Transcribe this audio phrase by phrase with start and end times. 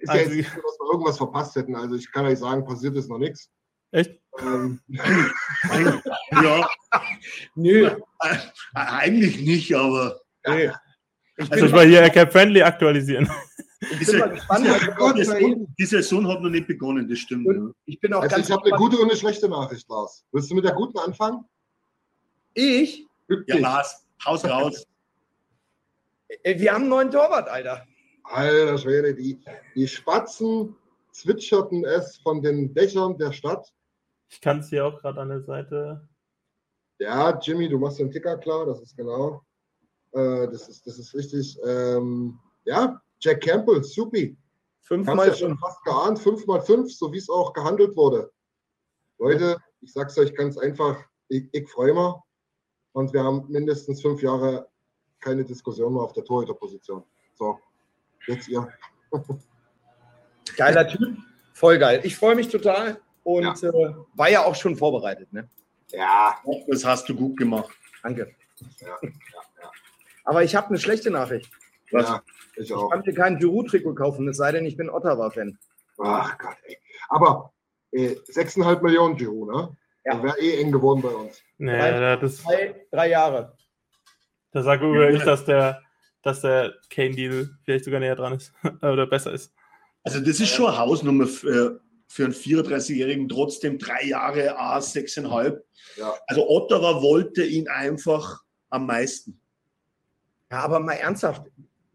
[0.00, 1.74] Ist ja jetzt nicht so, dass wir irgendwas verpasst hätten.
[1.74, 3.50] Also ich kann euch sagen, passiert ist noch nichts.
[3.90, 4.18] Echt?
[4.40, 4.80] Ähm,
[6.30, 6.68] Ja,
[7.54, 7.90] Nö.
[8.74, 10.70] eigentlich nicht, aber nee.
[11.36, 13.30] Ich Also ich mal hier Cap Friendly aktualisieren.
[13.80, 14.66] ich bin mal gespannt.
[15.16, 17.46] die, Saison, die Saison hat noch nicht begonnen, das stimmt.
[17.46, 17.70] Ja.
[17.86, 20.24] Ich bin auch also ganz ich habe eine gute und eine schlechte Nachricht, Lars.
[20.32, 21.44] Willst du mit der guten anfangen?
[22.54, 23.06] Ich?
[23.46, 23.58] Ja?
[23.58, 24.84] Lars, Haus raus.
[26.42, 27.86] Äh, Wir haben einen neuen Torwart, Alter.
[28.30, 29.40] Alter Schwede, die,
[29.74, 30.76] die Spatzen
[31.12, 33.72] zwitscherten es von den Dächern der Stadt.
[34.28, 36.06] Ich kann es hier auch gerade an der Seite.
[36.98, 39.42] Ja, Jimmy, du machst den Ticker klar, das ist genau.
[40.12, 41.58] Äh, das, ist, das ist richtig.
[41.64, 44.36] Ähm, ja, Jack Campbell, supi.
[44.80, 45.58] Hast Fünfmal ja schon schon.
[45.58, 48.30] fast geahnt, 5 mal 5, so wie es auch gehandelt wurde.
[49.18, 50.98] Leute, ich sag's euch ganz einfach,
[51.28, 52.14] ich, ich freue mich.
[52.92, 54.68] Und wir haben mindestens fünf Jahre
[55.20, 57.04] keine Diskussion mehr auf der Torhüterposition.
[57.34, 57.58] So,
[58.28, 58.68] jetzt ihr.
[60.56, 61.16] Geiler Typ.
[61.54, 62.00] Voll geil.
[62.04, 63.72] Ich freue mich total und Äh,
[64.14, 65.32] war ja auch schon vorbereitet.
[65.32, 65.48] Ne?
[65.90, 66.36] Ja,
[66.68, 67.74] Das hast du gut gemacht.
[68.02, 68.34] Danke.
[68.80, 68.96] ja,
[70.24, 71.50] Aber ich habe eine schlechte Nachricht.
[71.90, 72.08] Was?
[72.08, 72.22] ja,
[72.56, 72.90] ich Ich auch.
[72.90, 75.58] kann mir kein Giroud-Trikot kaufen, es sei denn, ich bin Ottawa-Fan.
[75.98, 76.78] Ach Gott, ey.
[77.08, 77.52] Aber
[77.92, 79.76] äh, 6,5 Millionen Giroud, ne?
[80.04, 80.22] Ja.
[80.22, 81.42] Wäre eh eng geworden bei uns.
[81.58, 83.56] Nee, Drei- da, das, Drei, drei Jahre.
[84.52, 85.82] da sage ich, dass der,
[86.22, 88.52] dass der Kane-Deal vielleicht sogar näher dran ist.
[88.82, 89.52] Oder besser ist.
[90.04, 95.64] Also das ist schon eine Hausnummer für, für einen 34-Jährigen, trotzdem drei Jahre A, sechseinhalb.
[95.96, 96.14] Ja.
[96.26, 99.40] Also Ottawa wollte ihn einfach am meisten.
[100.50, 101.42] Ja, aber mal ernsthaft,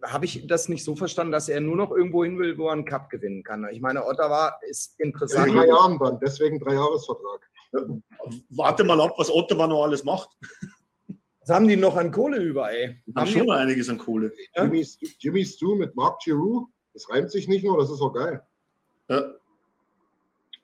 [0.03, 2.73] habe ich das nicht so verstanden, dass er nur noch irgendwo hin will, wo er
[2.73, 3.67] einen Cup gewinnen kann?
[3.72, 5.53] Ich meine, Ottawa ist In interessant.
[5.53, 7.50] drei Jahren deswegen drei Jahresvertrag.
[8.50, 10.29] Warte mal ab, was Ottawa noch alles macht.
[11.46, 13.02] Was haben die noch an Kohle über, ey?
[13.08, 14.31] Haben Haben schon die, einiges an Kohle.
[14.56, 14.64] Ja.
[14.64, 18.14] Jimmy, Stu- Jimmy Stu mit Mark Giroux, das reimt sich nicht nur, das ist auch
[18.14, 18.42] geil.
[19.09, 19.34] Ja.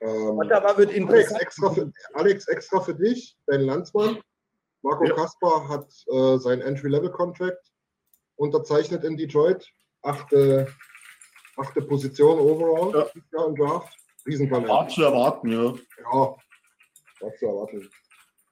[0.00, 1.40] Ähm, Ottawa wird Alex, interessant.
[1.42, 4.18] extra für, Alex, extra für dich, dein Landsmann.
[4.82, 5.14] Marco Ja.
[5.14, 7.70] Kaspar hat äh, sein Entry-Level-Contract
[8.36, 9.68] unterzeichnet in Detroit.
[10.00, 10.66] Achte,
[11.58, 13.44] achte Position overall Ja.
[13.44, 13.94] im Draft.
[14.26, 14.68] Riesentalent.
[14.68, 15.74] War zu erwarten, ja.
[16.02, 16.36] Ja,
[17.20, 17.90] war zu erwarten.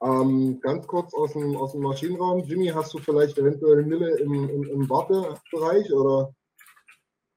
[0.01, 2.43] Ähm, ganz kurz aus dem, aus dem Maschinenraum.
[2.45, 5.91] Jimmy, hast du vielleicht eventuell Mille im, im, im Wartebereich?
[5.91, 6.33] Oder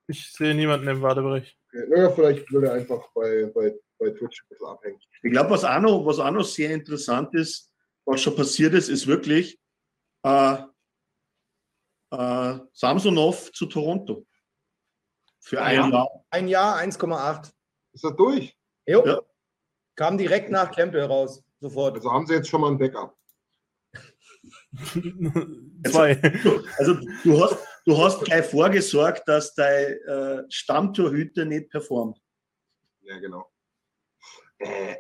[0.07, 1.57] Ich sehe niemanden im Wartebereich.
[1.73, 5.01] naja, vielleicht will er einfach bei, bei, bei Twitch ein bisschen abhängen.
[5.23, 7.73] Ich glaube, was, auch noch- was auch noch sehr interessant ist,
[8.05, 9.59] was schon passiert ist, ist wirklich
[10.25, 10.59] äh,
[12.13, 14.25] äh, Samsonov zu Toronto.
[15.41, 15.63] Für Ja.
[15.63, 16.25] ein Jahr.
[16.31, 17.51] Ein Jahr, 1,8.
[17.93, 18.57] Ist das durch?
[18.87, 19.05] Jo.
[19.05, 19.21] Ja.
[19.97, 21.43] Kam direkt nach Campbell raus.
[21.63, 21.95] Sofort.
[21.95, 23.17] Also haben sie jetzt schon mal ein Backup.
[25.87, 26.21] Zwei.
[26.77, 27.57] Also du hast,
[27.87, 32.21] du hast gleich vorgesorgt, dass dein äh, Stammtorhüter nicht performt.
[33.03, 33.49] Ja, genau.
[34.59, 34.97] Äh,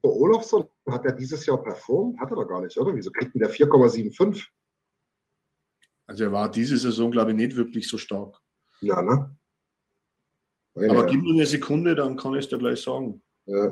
[0.00, 2.18] Olofsson hat er dieses Jahr performt?
[2.18, 2.94] Hat er doch gar nicht, oder?
[2.94, 4.46] Wieso kriegt denn der 4,75?
[6.06, 8.40] Also er war diese Saison, glaube ich, nicht wirklich so stark.
[8.80, 9.36] Ja, ne?
[10.74, 11.06] Aber Herren.
[11.06, 13.22] gib mir eine Sekunde, dann kann ich es dir gleich sagen.
[13.44, 13.70] Äh,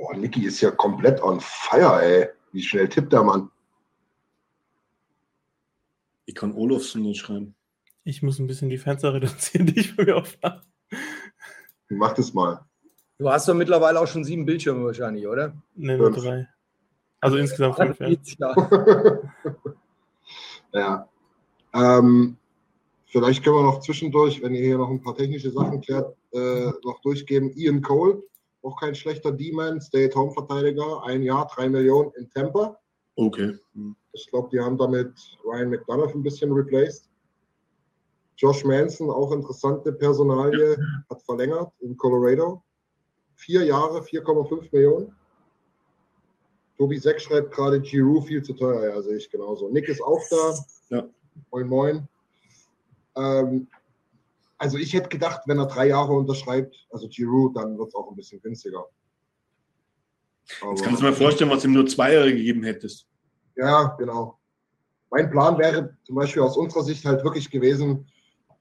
[0.00, 2.28] oh, Niki ist ja komplett on fire, ey.
[2.52, 3.50] Wie schnell tippt der Mann?
[6.26, 7.54] Ich kann Olofsson nicht schreiben.
[8.04, 10.62] Ich muss ein bisschen die Fenster reduzieren, die ich bei mir aufmache.
[11.88, 12.64] Mach das mal.
[13.18, 15.54] Du hast doch mittlerweile auch schon sieben Bildschirme wahrscheinlich, oder?
[15.74, 16.48] Ne, nur drei.
[17.20, 18.08] Also insgesamt fünf, ja.
[18.38, 19.20] Ja.
[20.72, 21.08] ja.
[21.74, 22.36] Ähm,
[23.06, 26.70] vielleicht können wir noch zwischendurch, wenn ihr hier noch ein paar technische Sachen klärt, äh,
[26.84, 27.52] noch durchgeben.
[27.56, 28.22] Ian Cole,
[28.62, 32.78] auch kein schlechter D-Man, Stay-at-Home-Verteidiger, ein Jahr, drei Millionen in Tampa.
[33.16, 33.58] Okay.
[33.74, 33.96] Hm.
[34.12, 35.12] Ich glaube, die haben damit
[35.44, 37.08] Ryan McDonough ein bisschen replaced.
[38.36, 40.76] Josh Manson, auch interessante Personalie,
[41.10, 42.62] hat verlängert in Colorado.
[43.34, 45.14] Vier Jahre, 4,5 Millionen.
[46.78, 49.68] Tobi Seck schreibt gerade Giroux viel zu teuer, ja, sehe ich genauso.
[49.68, 50.54] Nick ist auch da.
[50.88, 51.08] Ja.
[51.50, 52.08] Moin, moin.
[53.16, 53.68] Ähm,
[54.60, 58.10] also ich hätte gedacht, wenn er drei Jahre unterschreibt, also Giroux, dann wird es auch
[58.10, 58.84] ein bisschen günstiger.
[60.44, 63.06] Jetzt kannst du mir vorstellen, was ihm nur zwei Jahre gegeben hättest.
[63.56, 64.38] Ja, genau.
[65.10, 68.06] Mein Plan wäre zum Beispiel aus unserer Sicht halt wirklich gewesen,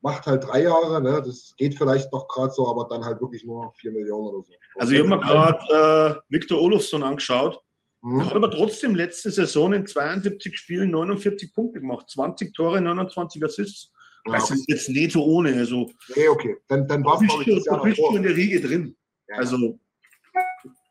[0.01, 1.21] macht halt drei Jahre, ne?
[1.25, 4.53] das geht vielleicht noch gerade so, aber dann halt wirklich nur vier Millionen oder so.
[4.77, 7.59] Also ich habe mir gerade äh, Victor Olofsson angeschaut.
[8.01, 8.25] Mhm.
[8.25, 13.91] Hat aber trotzdem letzte Saison in 72 Spielen 49 Punkte gemacht, 20 Tore, 29 Assists.
[14.25, 15.53] Das ist jetzt nicht so ohne.
[15.55, 16.57] Also Nee, okay.
[16.67, 18.95] Dann, dann war es, schon- schon in der Riege drin.
[19.27, 19.37] Ja.
[19.37, 19.79] Also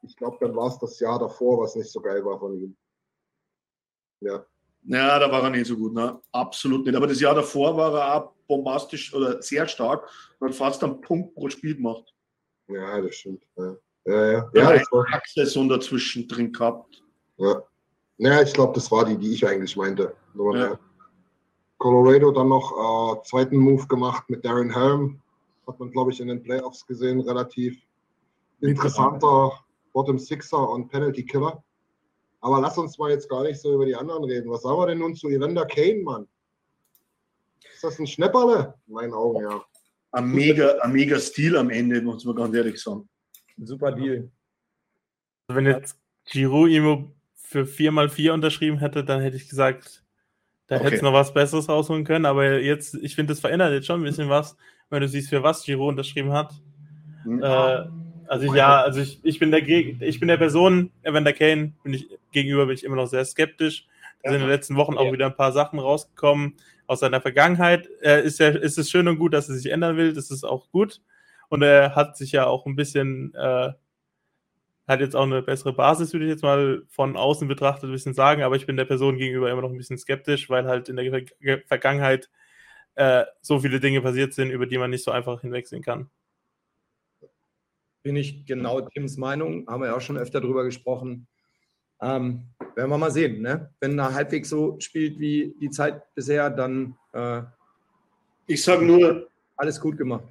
[0.02, 2.76] Ich glaube, dann war es das Jahr davor, was nicht so geil war von ihm.
[4.20, 4.44] Ja.
[4.84, 6.18] Ja, da war er nicht so gut, ne?
[6.32, 6.94] Absolut nicht.
[6.96, 10.08] Aber das Jahr davor war er auch bombastisch oder sehr stark
[10.38, 12.14] und hat fast einen Punkt pro Spiel gemacht.
[12.68, 13.44] Ja, das stimmt.
[13.56, 13.76] Ja,
[14.06, 14.50] ja, ja.
[14.54, 17.02] Ja, ja, Saison dazwischen drin gehabt.
[17.36, 17.62] ja.
[18.16, 20.14] ja ich glaube, das war die, die ich eigentlich meinte.
[20.34, 20.78] Ja.
[21.78, 25.20] Colorado dann noch äh, zweiten Move gemacht mit Darren Helm.
[25.66, 27.20] Hat man, glaube ich, in den Playoffs gesehen.
[27.20, 27.80] Relativ
[28.60, 29.52] interessanter
[29.92, 31.62] Bottom Sixer und Penalty Killer.
[32.40, 34.50] Aber lass uns mal jetzt gar nicht so über die anderen reden.
[34.50, 36.28] Was sagen wir denn nun zu Evander Kane, Mann?
[37.72, 38.74] Ist das ein Schnepperle?
[38.86, 39.64] In meinen Augen, ja.
[40.12, 43.08] Ein mega, ein mega Stil am Ende, muss man ganz ehrlich sagen.
[43.58, 44.30] Super Deal.
[45.48, 50.04] Also wenn jetzt Giroud ihm für 4x4 unterschrieben hätte, dann hätte ich gesagt,
[50.68, 50.84] da Okay.
[50.84, 52.26] hätte es noch was Besseres rausholen können.
[52.26, 54.56] Aber jetzt, ich finde, das verändert jetzt schon ein bisschen was,
[54.90, 56.52] wenn du siehst, für was Giroud unterschrieben hat.
[57.24, 57.42] Hm.
[57.42, 57.84] Äh,
[58.28, 61.94] also ich, ja, also ich, ich bin der ich bin der Person, Evander Kane, bin
[61.94, 63.86] ich gegenüber bin ich immer noch sehr skeptisch.
[64.22, 66.56] Da sind in den letzten Wochen auch wieder ein paar Sachen rausgekommen
[66.86, 67.88] aus seiner Vergangenheit.
[68.02, 70.12] Äh, ist ja, ist es schön und gut, dass er sich ändern will.
[70.12, 71.00] Das ist auch gut.
[71.48, 73.72] Und er hat sich ja auch ein bisschen, äh,
[74.88, 78.14] hat jetzt auch eine bessere Basis, würde ich jetzt mal von außen betrachtet ein bisschen
[78.14, 78.42] sagen.
[78.42, 81.24] Aber ich bin der Person gegenüber immer noch ein bisschen skeptisch, weil halt in der
[81.40, 82.30] Ver Vergangenheit
[82.94, 86.10] äh, so viele Dinge passiert sind, über die man nicht so einfach hinwegsehen kann.
[88.02, 91.28] Bin ich genau Tims Meinung, haben wir ja auch schon öfter drüber gesprochen.
[92.00, 93.74] Ähm, werden wir mal sehen, ne?
[93.80, 97.42] Wenn er halbwegs so spielt wie die Zeit bisher, dann äh,
[98.46, 100.24] Ich sage nur, alles gut gemacht.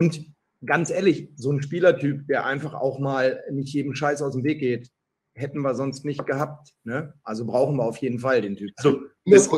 [0.00, 0.24] Und
[0.64, 4.60] ganz ehrlich, so ein Spielertyp, der einfach auch mal nicht jedem Scheiß aus dem Weg
[4.60, 4.90] geht,
[5.34, 6.70] hätten wir sonst nicht gehabt.
[6.84, 7.14] Ne?
[7.22, 8.70] Also brauchen wir auf jeden Fall den Typ.
[8.76, 9.48] also das,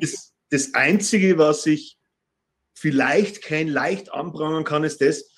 [0.00, 1.98] das, das Einzige, was ich
[2.74, 5.30] vielleicht kein leicht anprangern kann, ist das,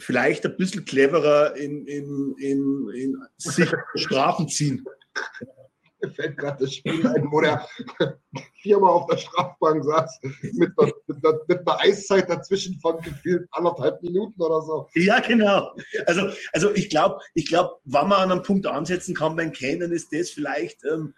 [0.00, 4.84] vielleicht ein bisschen cleverer in, in, in, in sich Strafen ziehen.
[6.02, 7.66] Mir fällt gerade das Spiel ein, wo der
[8.62, 10.20] viermal auf der Strafbank saß,
[10.52, 14.88] mit einer, mit mit einer Eiszeit dazwischen von gefühlt anderthalb Minuten oder so.
[14.94, 15.74] Ja, genau.
[16.06, 19.92] Also, also ich glaube, ich glaub, wenn man an einem Punkt ansetzen kann beim Kennen,
[19.92, 21.14] ist das vielleicht ähm,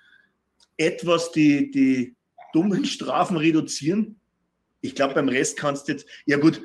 [0.76, 2.17] etwas die, die
[2.52, 4.20] dummen Strafen reduzieren.
[4.81, 6.61] Ich glaube, beim Rest kannst du jetzt, ja gut,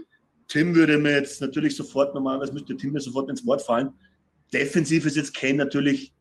[0.48, 3.94] Tim würde mir jetzt natürlich sofort, normalerweise müsste Tim mir sofort ins Wort fallen.
[4.54, 6.14] Defensiv ist jetzt Kane natürlich,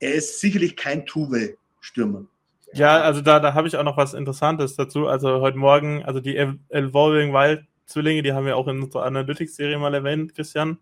[0.00, 2.26] er ist sicherlich kein Two-Way-Stürmer.
[2.72, 5.06] Ja, also da, da habe ich auch noch was Interessantes dazu.
[5.06, 9.04] Also heute Morgen, also die Ev- Evolving Wild Zwillinge, die haben wir auch in unserer
[9.04, 10.78] Analytics-Serie mal erwähnt, Christian.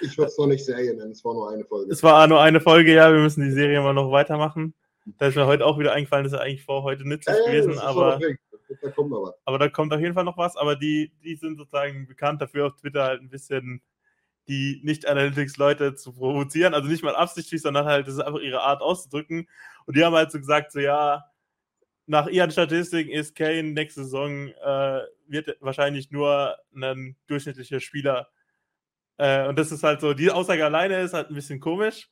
[0.00, 1.92] Ich würde es noch nicht Serie nennen, es war nur eine Folge.
[1.92, 4.74] Es war nur eine Folge, ja, wir müssen die Serie mal noch weitermachen.
[5.18, 7.44] Da ist mir heute auch wieder eingefallen, das ist ja eigentlich vor heute nützlich Ja,
[7.44, 8.20] gewesen, aber.
[8.80, 9.34] Da kommt was.
[9.44, 10.56] aber da kommt auf jeden Fall noch was.
[10.56, 13.82] Aber die, die sind sozusagen bekannt dafür, auf Twitter halt ein bisschen
[14.48, 16.74] die Nicht-Analytics-Leute zu provozieren.
[16.74, 19.48] Also nicht mal absichtlich, sondern halt, das ist einfach ihre Art auszudrücken.
[19.86, 21.24] Und die haben halt so gesagt, so ja,
[22.06, 28.28] nach ihren Statistiken ist Kane nächste Saison äh, wird wahrscheinlich nur ein durchschnittlicher Spieler.
[29.18, 32.08] Äh, und das ist halt so, die Aussage alleine ist halt ein bisschen komisch.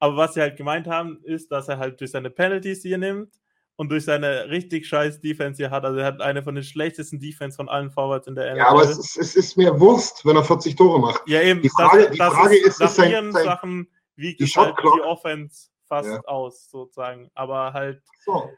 [0.00, 2.98] Aber was sie halt gemeint haben, ist, dass er halt durch seine Penalties, die er
[2.98, 3.34] nimmt,
[3.78, 5.84] und durch seine richtig scheiß Defense hier hat.
[5.84, 8.58] Also er hat eine von den schlechtesten Defense von allen Forwards in der NFL.
[8.58, 11.22] Ja, aber es ist, es ist mir Wurst, wenn er 40 Tore macht.
[11.26, 11.62] Ja, eben.
[11.62, 15.00] Die Frage- die Frage ist, nach ist sein- ihren sein- Sachen wiegt die halt die
[15.02, 16.20] Offense fast Ja.
[16.24, 17.30] aus, sozusagen.
[17.34, 18.50] Aber halt, So.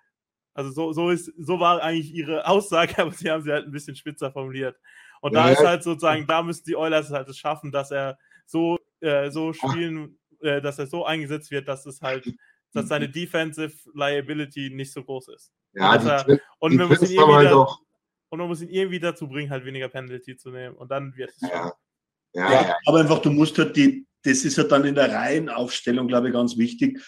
[0.55, 3.73] also so, so ist, so war eigentlich ihre Aussage, aber sie haben sie halt ein
[3.73, 4.77] bisschen spitzer formuliert.
[5.21, 8.19] Und Ja, da ist halt sozusagen, da müssen die Oilers halt es schaffen, dass er
[8.47, 12.25] so, äh, so spielen, äh, dass er so eingesetzt wird, dass es halt,
[12.73, 15.53] dass seine Defensive Liability nicht so groß ist.
[15.73, 17.81] Ja, Und er- Und die muss Twins ihn halt da, auch.
[18.31, 20.77] und man muss ihn irgendwie dazu bringen, halt weniger Penalty zu nehmen.
[20.77, 21.41] Und dann wird es.
[21.43, 21.73] Ja,
[22.35, 22.77] ja, Ja, ja.
[22.87, 26.35] aber einfach, du musst halt die, das ist halt dann in der Reihenaufstellung, glaube ich,
[26.35, 27.01] ganz wichtig.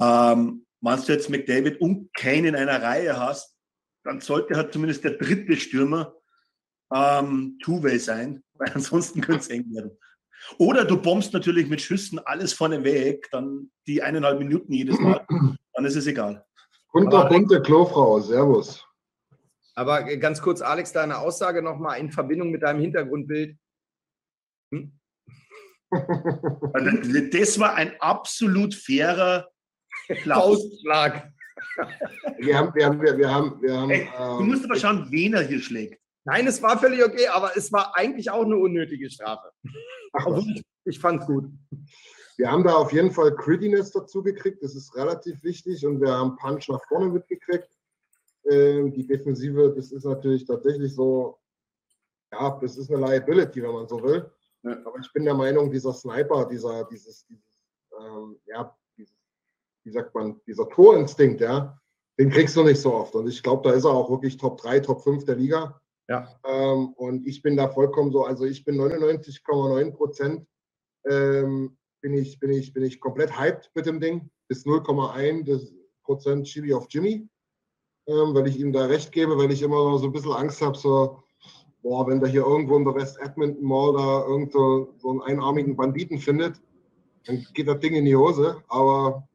[0.00, 3.56] Ähm, wenn du jetzt McDavid und Kane in einer Reihe hast,
[4.04, 6.14] dann sollte halt zumindest der dritte Stürmer
[6.94, 9.96] ähm, Two-Way sein, weil ansonsten könnte es eng werden.
[10.58, 15.24] Oder du bombst natürlich mit Schüssen alles vorne weg, dann die eineinhalb Minuten jedes Mal,
[15.74, 16.44] dann ist es egal.
[16.92, 18.86] Bunter, bunte Klofrau, Servus.
[19.74, 23.56] Aber ganz kurz, Alex, deine Aussage nochmal in Verbindung mit deinem Hintergrundbild.
[24.72, 24.92] Hm?
[26.72, 26.90] Also,
[27.32, 29.48] Das war ein absolut fairer.
[30.24, 31.32] Faustschlag.
[32.38, 35.34] Wir haben, wir haben, wir, haben, wir haben Hey, du ähm, musst aber schauen, wen
[35.34, 36.00] er hier schlägt.
[36.24, 39.50] Nein, es war völlig okay, aber es war eigentlich auch eine unnötige Strafe.
[40.12, 41.50] ach, ich, ich fand es gut.
[42.36, 46.12] wir haben da auf jeden Fall Grittiness dazu gekriegt, das ist relativ wichtig und wir
[46.12, 47.68] haben Punch nach vorne mitgekriegt.
[48.50, 51.38] Ähm, die Defensive, das ist natürlich tatsächlich so,
[52.32, 54.30] ja, das ist eine Liability, wenn man so will.
[54.62, 54.78] Ja.
[54.84, 57.54] Aber ich bin der Meinung, dieser Sniper, dieser, dieses, dieses
[58.00, 59.14] ähm, ja, dieses,
[59.84, 61.78] wie sagt man, dieser Torinstinkt, ja,
[62.18, 63.14] den kriegst du nicht so oft.
[63.14, 65.80] Und ich glaube, da ist er auch wirklich Top 3, Top 5 der Liga.
[66.08, 66.28] Ja.
[66.44, 70.46] Ähm, und ich bin da vollkommen so, also ich bin 99,9 Prozent
[71.08, 74.30] ähm, bin, ich, bin, ich, bin ich komplett hyped mit dem Ding.
[74.48, 77.26] Bis 0,1 des Prozent Chili auf Jimmy,
[78.06, 80.76] ähm, weil ich ihm da recht gebe, weil ich immer so ein bisschen Angst habe,
[80.76, 81.22] so,
[81.82, 85.22] boah, wenn der hier irgendwo in der West Edmonton Mall da irgend so, so einen
[85.22, 86.60] einarmigen Banditen findet,
[87.24, 88.62] dann geht das Ding in die Hose.
[88.68, 89.26] Aber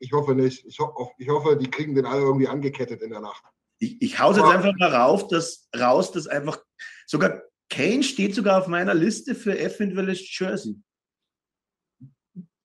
[0.00, 0.66] ich hoffe nicht.
[0.66, 3.44] Ich, ho ich hoffe, die kriegen den alle irgendwie angekettet in der Nacht.
[3.80, 6.58] Ich, ich hau's jetzt einfach mal rauf, dass, raus, dass einfach
[7.06, 10.76] sogar Kane steht sogar auf meiner Liste für F Village Jersey.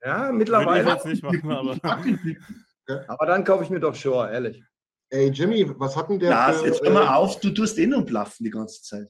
[0.03, 0.89] Ja, Würde ich mittlerweile.
[0.89, 1.77] jetzt nicht machen, aber.
[3.07, 4.61] Aber dann kaufe ich mir doch Shore, ehrlich.
[5.09, 7.77] Ey, Jimmy, was hat denn der Lars, für, jetzt hör mal äh, auf, du tust
[7.77, 9.09] eh nur blaffen die ganze Zeit.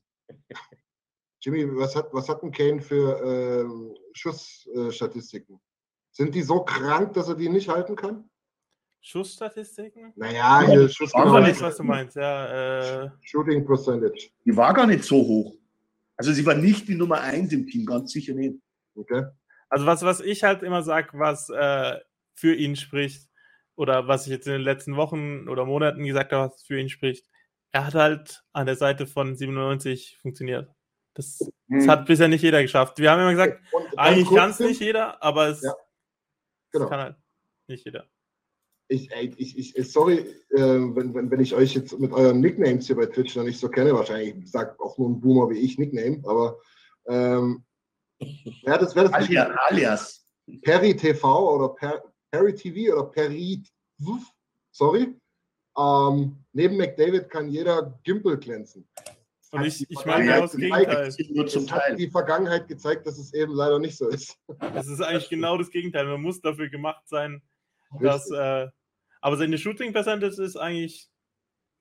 [1.41, 5.59] Jimmy, was hat, was hat denn Kane für ähm, Schussstatistiken?
[6.11, 8.29] Sind die so krank, dass er die nicht halten kann?
[9.03, 10.13] Schussstatistiken?
[10.15, 11.61] Naja, hier Ich Aber weiß, nicht.
[11.61, 13.03] was du meinst, ja.
[13.03, 14.29] Äh, Shooting Percentage.
[14.45, 15.55] Die war gar nicht so hoch.
[16.17, 18.55] Also sie war nicht die Nummer eins im Team, ganz sicher nicht.
[18.95, 19.23] Okay.
[19.69, 21.99] also was, was ich halt immer sage, was äh,
[22.35, 23.27] für ihn spricht,
[23.75, 26.89] oder was ich jetzt in den letzten Wochen oder Monaten gesagt habe, was für ihn
[26.89, 27.25] spricht,
[27.71, 30.69] er hat halt an der Seite von 97 funktioniert.
[31.15, 32.99] Das, das hat bisher nicht jeder geschafft.
[32.99, 35.73] Wir haben immer gesagt, Und eigentlich kann es nicht jeder, aber es, Ja,
[36.71, 36.87] genau.
[36.87, 37.15] kann halt
[37.67, 38.05] nicht jeder.
[38.89, 40.19] Ich, ich, ich, sorry,
[40.51, 43.59] äh, wenn, wenn, wenn ich euch jetzt mit euren Nicknames hier bei Twitch noch nicht
[43.59, 46.59] so kenne, wahrscheinlich sagt auch nur ein Boomer wie ich Nickname, aber
[47.07, 47.63] ähm,
[48.63, 49.13] wer das, wer das?
[49.13, 49.49] Alias.
[49.67, 50.25] alias.
[50.61, 53.63] Perry TV oder per, Perry TV oder Perry,
[54.71, 55.15] sorry.
[55.77, 58.87] Ähm, neben McDavid kann jeder Gimpel glänzen.
[59.51, 61.15] Und ich, ich meine genau das Gegenteil.
[61.29, 61.95] Nur zum Es hat Teil.
[61.95, 64.35] die Vergangenheit gezeigt, dass es eben leider nicht so ist.
[64.73, 66.05] Es ist eigentlich genau das Gegenteil.
[66.05, 67.41] Man muss dafür gemacht sein,
[67.99, 68.37] Richtig.
[68.37, 68.67] Äh,
[69.21, 71.09] aber seine Shooting Percentage ist eigentlich.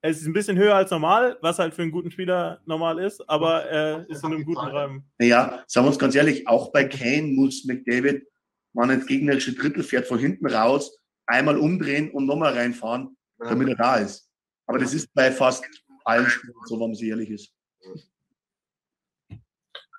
[0.04, 3.20] Es ist ein bisschen höher als normal, was halt für einen guten Spieler normal ist,
[3.28, 5.08] aber er ist in einem guten Rahmen.
[5.18, 8.26] Naja, sagen wir uns ganz ehrlich, auch bei Kane muss McDavid,
[8.72, 13.68] wenn er ins gegnerische Drittel fährt, von hinten raus, einmal umdrehen und nochmal reinfahren, damit
[13.68, 14.28] er da ist.
[14.66, 15.64] Aber das ist bei fast
[16.04, 17.54] allen Spielern so, wenn man sich ehrlich ist.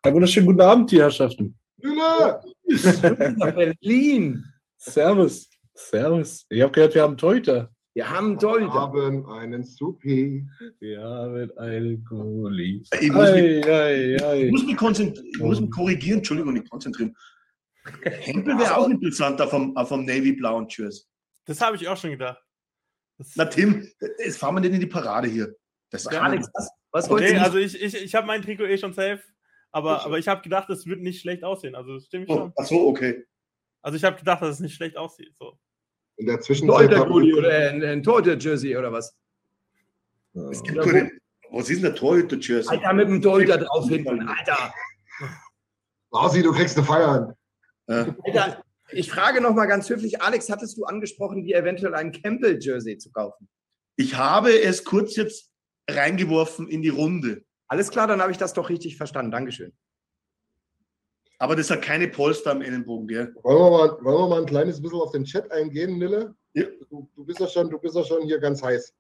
[0.03, 1.58] Einen wunderschönen guten Abend, die Herrschaften.
[1.77, 2.43] Müller!
[3.55, 4.43] Berlin.
[4.77, 5.50] Servus.
[5.75, 6.46] Servus.
[6.50, 7.74] Ich habe gehört, wir haben Teuter.
[7.96, 8.74] Wir haben Wir Torhüter.
[8.74, 10.48] haben einen Supi.
[10.80, 12.82] Wir haben einen Goalie.
[13.00, 14.50] Ich muss mich, Ei, ei, ich ei.
[14.51, 17.15] muss mich, konzentri- ich muss mich korrigieren, Entschuldigung, nicht konzentrieren.
[18.03, 21.03] Hempel wäre auch interessant auf dem, auf dem Navy-blauen Jersey.
[21.46, 22.42] Das habe ich auch schon gedacht.
[23.18, 23.88] Das, Na Tim,
[24.20, 25.53] jetzt fahren wir nicht in die Parade hier.
[25.92, 28.94] Das kann Alex, was, was okay, also ich, ich, ich habe mein Trikot eh schon
[28.94, 29.22] safe,
[29.72, 30.06] aber, Okay.
[30.06, 31.75] aber ich habe gedacht, es wird nicht schlecht aussehen.
[31.75, 32.53] Also das stimmt oh, schon.
[32.58, 33.25] ach so, okay.
[33.84, 35.36] Also ich habe gedacht, dass es nicht schlecht aussieht.
[35.38, 35.60] So.
[36.17, 39.15] In der Zwischenzeit Torhüter haben Goalie oder ein, ein Torhüter-Jersey oder was?
[40.51, 41.12] Es gibt keine,
[41.51, 42.70] was ist denn der Torhüter-Jersey?
[42.70, 44.27] Alter, mit dem Torhüter drauf hinten.
[44.27, 44.74] Alter,
[46.12, 47.36] Rasi, du kriegst eine Feier.
[47.88, 48.63] Äh, Alter.
[48.91, 53.12] Ich frage noch mal ganz höflich, Alex, hattest du angesprochen, dir eventuell ein Campbell-Jersey zu
[53.12, 53.50] kaufen?
[53.96, 55.51] ich habe es kurz jetzt
[55.89, 59.32] reingeworfen in die Runde, Alles klar, dann habe ich das doch richtig verstanden.
[59.32, 59.74] Dankeschön.
[61.40, 63.34] Aber das hat keine Polster am Ellenbogen, gell?
[63.44, 66.36] Wollen wir, mal, wollen wir mal ein kleines bisschen auf den Chat eingehen, Nille?
[66.54, 66.66] Ja.
[66.90, 68.94] Du, du, bist ja schon, du bist ja schon hier ganz heiß.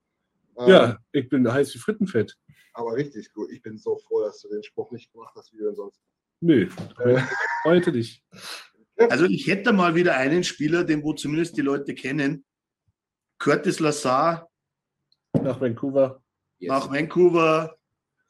[0.57, 2.35] Ähm, Ja, ich bin heiß wie Frittenfett.
[2.73, 3.51] Aber richtig gut.
[3.51, 6.01] Ich bin so froh, dass du den Spruch nicht gemacht hast, wie du sonst.
[6.41, 6.67] Nö,
[7.03, 7.21] Äh,
[7.63, 8.23] heute nicht.
[8.97, 12.45] Also ich hätte mal wieder einen Spieler, den wo zumindest die Leute kennen.
[13.39, 14.49] Curtis Lassar
[15.33, 16.21] Nach Vancouver.
[16.59, 17.75] nach Vancouver,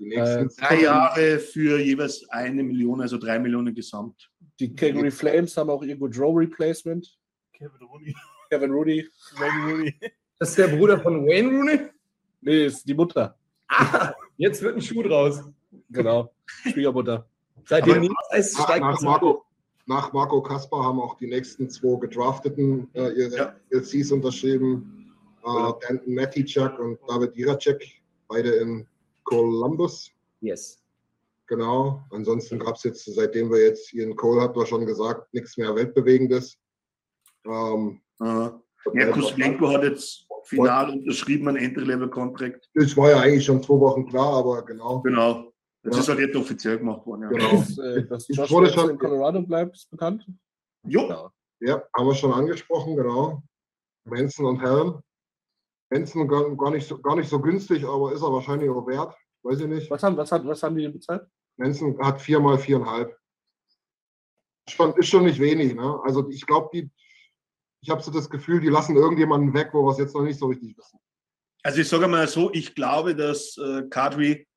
[0.03, 4.29] die nächsten Äh, drei Jahre für jeweils eine Million, also drei Millionen gesamt.
[4.59, 7.17] Die Calgary Flames haben auch ihr Goodrow Replacement.
[7.53, 8.15] Kevin Rooney.
[8.49, 9.07] Kevin Rooney.
[9.37, 9.95] Wayne Rooney.
[10.39, 11.79] Das ist der Bruder von Wayne Rooney?
[12.41, 13.37] Nee, ist die Mutter.
[13.69, 15.41] Ah, jetzt wird ein Schuh draus.
[15.89, 16.33] Genau.
[16.45, 17.27] Schwiegermutter.
[17.65, 19.45] Seitdem nichts heißt, Nach, steigt nach, Marco,
[19.85, 23.55] nach Marco Kaspar haben auch die nächsten zwei Gedrafteten äh, ihre Ja.
[23.69, 25.13] LCs unterschrieben.
[25.45, 27.83] Äh, Danton Matichak und David Iracek,
[28.27, 28.85] beide in
[29.23, 30.09] Columbus.
[30.41, 30.79] Yes.
[31.47, 32.01] Genau.
[32.11, 35.75] Ansonsten gab es jetzt, seitdem wir jetzt Ian Cole hat wir schon gesagt, nichts mehr
[35.75, 36.57] Weltbewegendes.
[37.45, 42.69] Ähm, Ja, Kuzmenko hat jetzt final unterschrieben, ein Entry-Level-Contract.
[42.73, 45.01] das war ja eigentlich schon zwei Wochen klar, aber genau.
[45.01, 45.51] Genau.
[45.83, 46.01] Das Ja.
[46.01, 47.23] ist halt jetzt offiziell gemacht worden.
[47.23, 47.29] Ja.
[47.29, 47.51] Genau.
[47.51, 50.25] Dass, äh, dass Josh wurde schon- in Colorado bleibt, ist bekannt.
[50.85, 51.01] Jo.
[51.09, 51.31] Ja.
[51.61, 53.41] Ja, haben wir schon angesprochen, genau.
[54.05, 55.01] Manson und Helm.
[55.93, 59.15] Manson gar, gar, nicht so, gar nicht so günstig, aber ist er wahrscheinlich auch wert.
[59.43, 59.91] Weiß ich nicht.
[59.91, 61.23] Was haben, was, hat, was haben die denn bezahlt?
[61.57, 63.15] Manson hat viermal viereinhalb.
[64.69, 65.75] Schon, ist schon nicht wenig.
[65.75, 65.99] Ne?
[66.03, 66.89] Also ich glaube, die,
[67.81, 70.39] ich habe so das Gefühl, die lassen irgendjemanden weg, wo wir es jetzt noch nicht
[70.39, 70.99] so richtig wissen.
[71.61, 74.47] Also ich sage mal so, ich glaube, dass äh, Kadri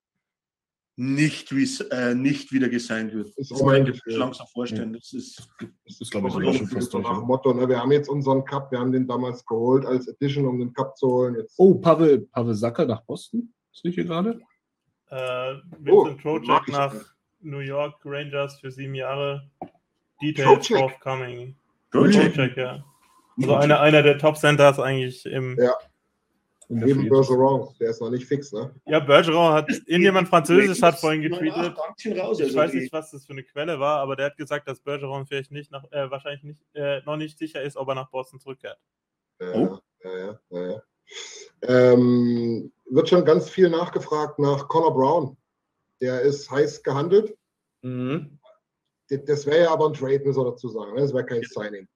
[0.99, 1.53] nicht,
[1.91, 3.29] äh, nicht wieder gesigned wird.
[3.37, 4.17] Ist Das kann mein Gefühl.
[4.17, 4.93] langsam vorstellen.
[4.95, 5.47] Das ist,
[5.87, 7.05] Das ist, glaube ich, So sogar schon fast durch.
[7.05, 7.12] ja.
[7.21, 7.69] Motto, ne?
[7.69, 10.97] wir haben jetzt unseren Cup, wir haben den damals geholt als Edition, um den Cup
[10.97, 11.37] zu holen.
[11.38, 13.53] Jetzt, Oh, Pavel, Pavel Sacker nach Boston.
[13.73, 14.41] Sehe ich hier gerade?
[15.11, 15.55] Äh,
[15.91, 16.73] Oh, Vincent Trocek mag ich.
[16.75, 16.95] nach
[17.41, 19.50] New York Rangers für sieben Jahre.
[20.23, 20.79] Details Trocek?
[20.79, 21.55] forthcoming.
[21.93, 22.35] Trocek?
[22.35, 22.85] Trocek, ja.
[23.38, 25.59] Also einer, einer der Top-Centers eigentlich im.
[25.61, 25.75] Ja.
[26.68, 28.52] In der Eben Free Bergeron, der ist noch nicht fix.
[28.52, 28.75] Ne?
[28.87, 31.75] Ja, Bergeron hat, irgendjemand Französisch hat vorhin getweetet.
[31.99, 34.80] Ich Also weiß nicht, was das für eine Quelle war, aber der hat gesagt, dass
[34.80, 38.11] Bergeron vielleicht nicht nach, äh, wahrscheinlich nicht, äh, noch nicht sicher ist, ob er nach
[38.11, 38.78] Boston zurückkehrt.
[39.40, 39.78] Ja, Oh.
[40.02, 40.82] ja, ja, ja, ja.
[41.62, 45.37] Ähm, wird schon ganz viel nachgefragt nach Connor Brown.
[46.00, 47.37] Der ist heiß gehandelt.
[47.82, 48.38] Mhm.
[49.08, 50.94] Das- wäre ja aber ein Trade, muss man dazu sagen.
[50.94, 51.00] ne?
[51.00, 51.87] Das wäre kein Signing.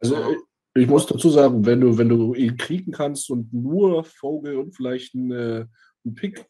[0.00, 0.36] Also Ja.
[0.82, 4.74] Ich- muss dazu sagen, wenn du, wenn du ihn kriegen kannst und nur Vogel und
[4.74, 5.66] vielleicht ein, äh,
[6.04, 6.46] ein Pick.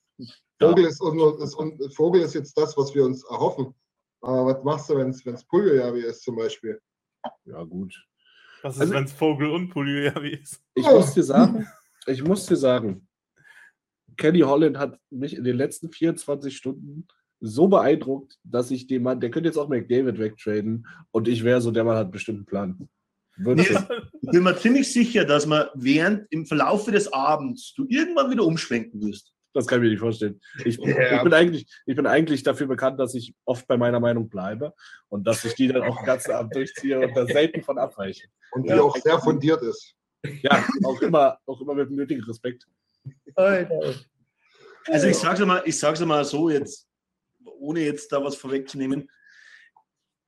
[0.61, 3.75] Vogel, ist, und, ist, und Vogel ist jetzt das, was wir uns erhoffen.
[4.21, 6.81] Aber was machst du, wenn es Puljojavi ist zum Beispiel?
[7.45, 7.95] Ja, gut.
[8.63, 10.61] Was ist, Also- wenn es Vogel und Puljujavi ist?
[10.75, 10.97] Ich Oh.
[10.97, 11.67] muss dir sagen,
[12.07, 13.07] ich muss dir sagen,
[14.17, 17.07] Kenny Holland hat mich in den letzten 24 Stunden
[17.41, 21.61] so beeindruckt, dass ich den Mann, der könnte jetzt auch McDavid wegtraden und ich wäre
[21.61, 22.89] so, der Mann hat bestimmt einen Plan.
[23.39, 23.71] Wirklich.
[24.23, 28.45] Ich bin mir ziemlich sicher, dass man während im Verlaufe des Abends du irgendwann wieder
[28.45, 29.33] umschwenken wirst.
[29.55, 30.41] Das kann ich mir nicht vorstellen.
[30.65, 31.17] Ich, Ja.
[31.17, 34.75] ich, bin eigentlich, ich bin eigentlich dafür bekannt, dass ich oft bei meiner Meinung bleibe
[35.09, 38.29] und dass ich die dann auch den ganzen Abend durchziehe und da selten von abweiche.
[38.53, 38.81] Und die Ja.
[38.83, 39.95] auch sehr fundiert ist.
[40.43, 42.67] Ja, auch immer, auch immer mit dem nötigen Respekt.
[43.37, 46.89] Also ich sag's mal, ich sag's mal so jetzt,
[47.45, 49.11] ohne jetzt da was vorwegzunehmen.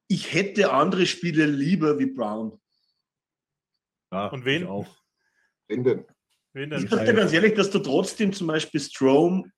[0.09, 2.60] Ich hätte andere Spiele lieber wie Brown.
[4.13, 4.63] Ja, Und wen?
[4.63, 4.87] ich Auch.
[5.69, 6.05] Wen denn?
[6.53, 6.89] Wen Ich denn?
[6.89, 9.51] sag dir ganz ehrlich, dass du trotzdem zum Beispiel Strom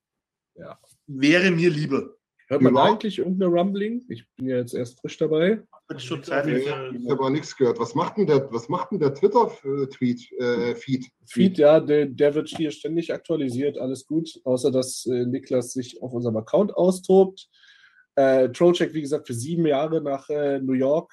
[0.54, 0.78] Ja.
[1.06, 2.14] wäre mir lieber.
[2.48, 2.84] Hört man Ja.
[2.84, 4.04] eigentlich irgendeine Rumbling?
[4.10, 5.62] Ich bin ja jetzt erst frisch dabei.
[5.94, 7.78] Ich habe aber nichts gehört.
[7.78, 11.06] Was macht denn der, was macht denn der Twitter-Tweet, äh, Feed?
[11.26, 16.02] Feed, ja, der, der wird hier ständig aktualisiert, alles gut, außer dass äh, Niklas sich
[16.02, 17.48] auf unserem Account austobt.
[18.16, 21.10] Äh, Trollcheck, wie gesagt, für sieben Jahre nach äh, New York.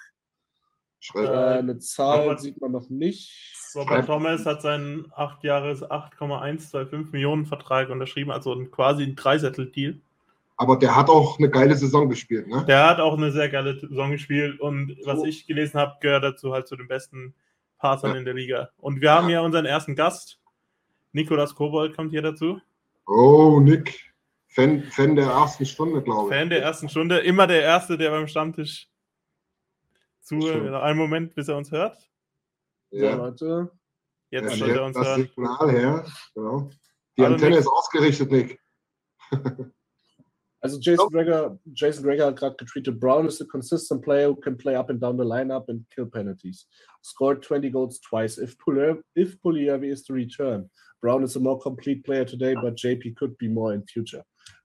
[1.15, 3.31] Äh, eine Zahl Robert- sieht man noch nicht.
[3.75, 9.99] Robert Thomas hat seinen 8 Jahres 8,125 Millionen Vertrag unterschrieben, also ein, quasi ein Dreisettel-Deal.
[10.57, 12.65] aber der hat auch eine geile Saison gespielt, ne?
[12.67, 16.51] Der hat auch eine sehr geile Saison gespielt und was ich gelesen habe, gehört dazu
[16.51, 17.33] halt zu den besten
[17.77, 18.69] Passern in der Liga.
[18.77, 20.37] Und wir haben hier unseren ersten Gast.
[21.13, 22.59] Nikolas Kobold kommt hier dazu.
[23.07, 24.13] Oh, Nick.
[24.49, 26.35] Fan, Fan der ersten Stunde, glaube ich.
[26.37, 27.19] Fan der ersten Stunde.
[27.19, 28.88] Immer der Erste, der beim Stammtisch
[30.21, 30.55] zuhört.
[30.63, 30.73] Schön.
[30.73, 31.97] Einen Moment, bis er uns hört.
[32.91, 33.15] So, Ja.
[33.15, 33.71] Leute.
[34.31, 35.21] Jetzt Er sollte er uns das hören.
[35.23, 36.05] Signal her.
[36.35, 36.69] Genau.
[37.17, 37.59] Die Hallo, Antenne Nick.
[37.61, 38.59] ist ausgerichtet, Nick.
[40.61, 44.57] Also Jason Greger, Jason Greger hat gerade getweetet, Brown is a consistent player who can
[44.57, 46.67] play up and down the lineup and kill penalties.
[47.01, 48.37] Scored 20 goals twice.
[48.37, 50.69] If Pulier, if Pulier is to return,
[51.01, 54.23] Brown is a more complete player today, but JP could be more in future.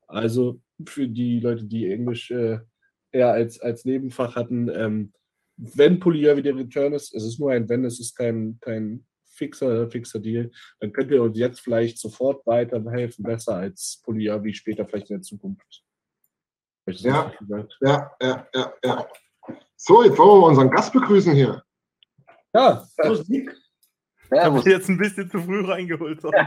[0.09, 2.59] Also für die Leute, die Englisch äh,
[3.13, 5.13] eher als, als Nebenfach hatten, ähm,
[5.57, 9.91] wenn Pulier wieder return ist, es ist nur ein Wenn, es ist kein, kein fixer,
[9.91, 14.87] fixer Deal, dann könnt ihr uns jetzt vielleicht sofort weiterhelfen, besser als Pulier, wie später
[14.87, 15.83] vielleicht in der Zukunft.
[16.87, 17.33] Ja.
[17.81, 19.09] Ja, ja, ja, ja.
[19.77, 21.63] So, jetzt wollen wir mal unseren Gast begrüßen hier.
[22.55, 23.55] Ja, Servus, Nick.
[24.31, 26.21] Ich jetzt ein bisschen zu früh reingeholt.
[26.21, 26.47] sorry.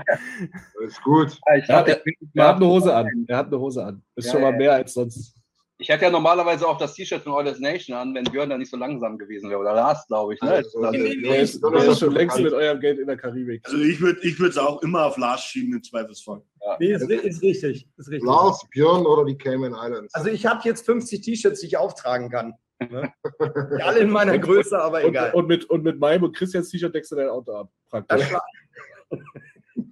[0.81, 1.39] Ist gut.
[1.47, 3.25] Ja, Ja, bin er hat eine Hose an.
[3.27, 4.03] Er hat eine Hose an.
[4.15, 4.57] Ist Ja, schon mal ja.
[4.57, 5.36] mehr als sonst.
[5.79, 8.71] Ich hätte ja normalerweise auch das T-Shirt von Oilers Nation an, wenn Björn da nicht
[8.71, 9.59] so langsam gewesen wäre.
[9.59, 10.41] Oder Lars, glaube ich.
[10.41, 10.49] Ne?
[10.51, 13.61] Also, Das- der- Der ist, schon längst mit eurem Geld in der Karibik.
[13.65, 16.41] Also ich würde ich es auch immer auf Lars schieben im Zweifelsfall.
[16.79, 17.87] Nee, ist, ist richtig.
[17.95, 18.23] Ist richtig.
[18.27, 20.13] Lars, Björn oder die Cayman Islands.
[20.15, 22.55] Also ich habe jetzt 50 T-Shirts, die ich auftragen kann.
[22.79, 23.11] Ne?
[23.83, 25.31] Alle in meiner Größe, aber Und, egal.
[25.33, 27.69] und, mit, und mit meinem und Christians T-Shirt deckst du dein Auto ab.
[27.89, 28.23] Praktisch.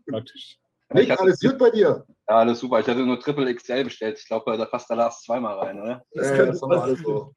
[0.09, 0.57] Praktisch.
[0.89, 2.05] Ich Nick, hatte, alles gut bei dir?
[2.29, 2.79] ja, alles super.
[2.79, 4.19] Ich hatte nur Triple XL bestellt.
[4.19, 6.05] Ich glaube, da passt der Lars zweimal rein, oder?
[6.13, 7.33] das Ja, könnte wir alles so.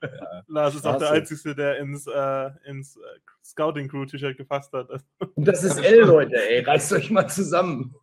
[0.48, 1.10] Lars ist auch der.
[1.12, 3.00] Einzige, der ins, äh, ins äh,
[3.44, 4.88] Scouting-Crew-T-Shirt gefasst hat.
[5.34, 6.60] Und das ist L, Leute, ey.
[6.62, 7.94] Reißt euch mal zusammen.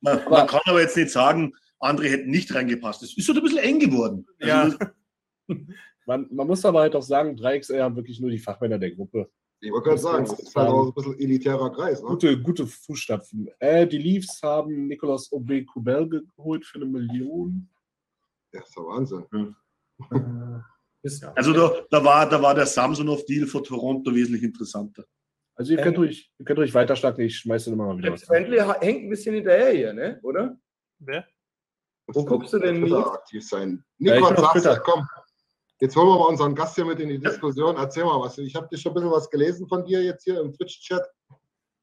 [0.00, 3.02] Man, man kann aber jetzt nicht sagen, andere hätten nicht reingepasst.
[3.04, 4.26] Es ist so ein bisschen eng geworden.
[4.40, 4.64] Also Ja.
[4.68, 5.58] das-
[6.06, 9.30] Man, man muss aber halt auch sagen, 3XL haben wirklich nur die Fachmänner der Gruppe.
[9.64, 12.02] Ich wollte gerade sagen, das ist halt auch ein bisschen elitärer Kreis.
[12.02, 12.08] Ne?
[12.08, 13.48] Gute, gute Fußstapfen.
[13.60, 17.68] Äh, die Leafs haben Nicolas Obey Kubel geholt für eine Million.
[18.52, 19.54] Ja, ist der Wahnsinn.
[21.02, 21.32] Ist ja.
[21.34, 25.04] Also da, da, war, da war der Samsonov-Deal für Toronto wesentlich interessanter.
[25.54, 28.16] Also ihr könnt, ruhig, ihr könnt ruhig weiter starten, ich schmeiße immer mal wieder.
[28.28, 30.18] Bentley ha- hängt ein bisschen hinterher hier, ne?
[30.22, 30.58] Oder?
[30.98, 31.24] Wer?
[32.08, 32.92] Wo guckst du denn, Nils?
[33.06, 33.84] aktiv sein?
[33.98, 34.80] Ja, ich Nico, bin auf sagst du, Twitter.
[34.80, 35.06] komm.
[35.82, 37.74] Jetzt holen wir mal unseren Gast hier mit in die Diskussion.
[37.76, 38.38] Erzähl mal was.
[38.38, 41.02] Ich habe dir schon ein bisschen was gelesen von dir jetzt hier im Twitch-Chat.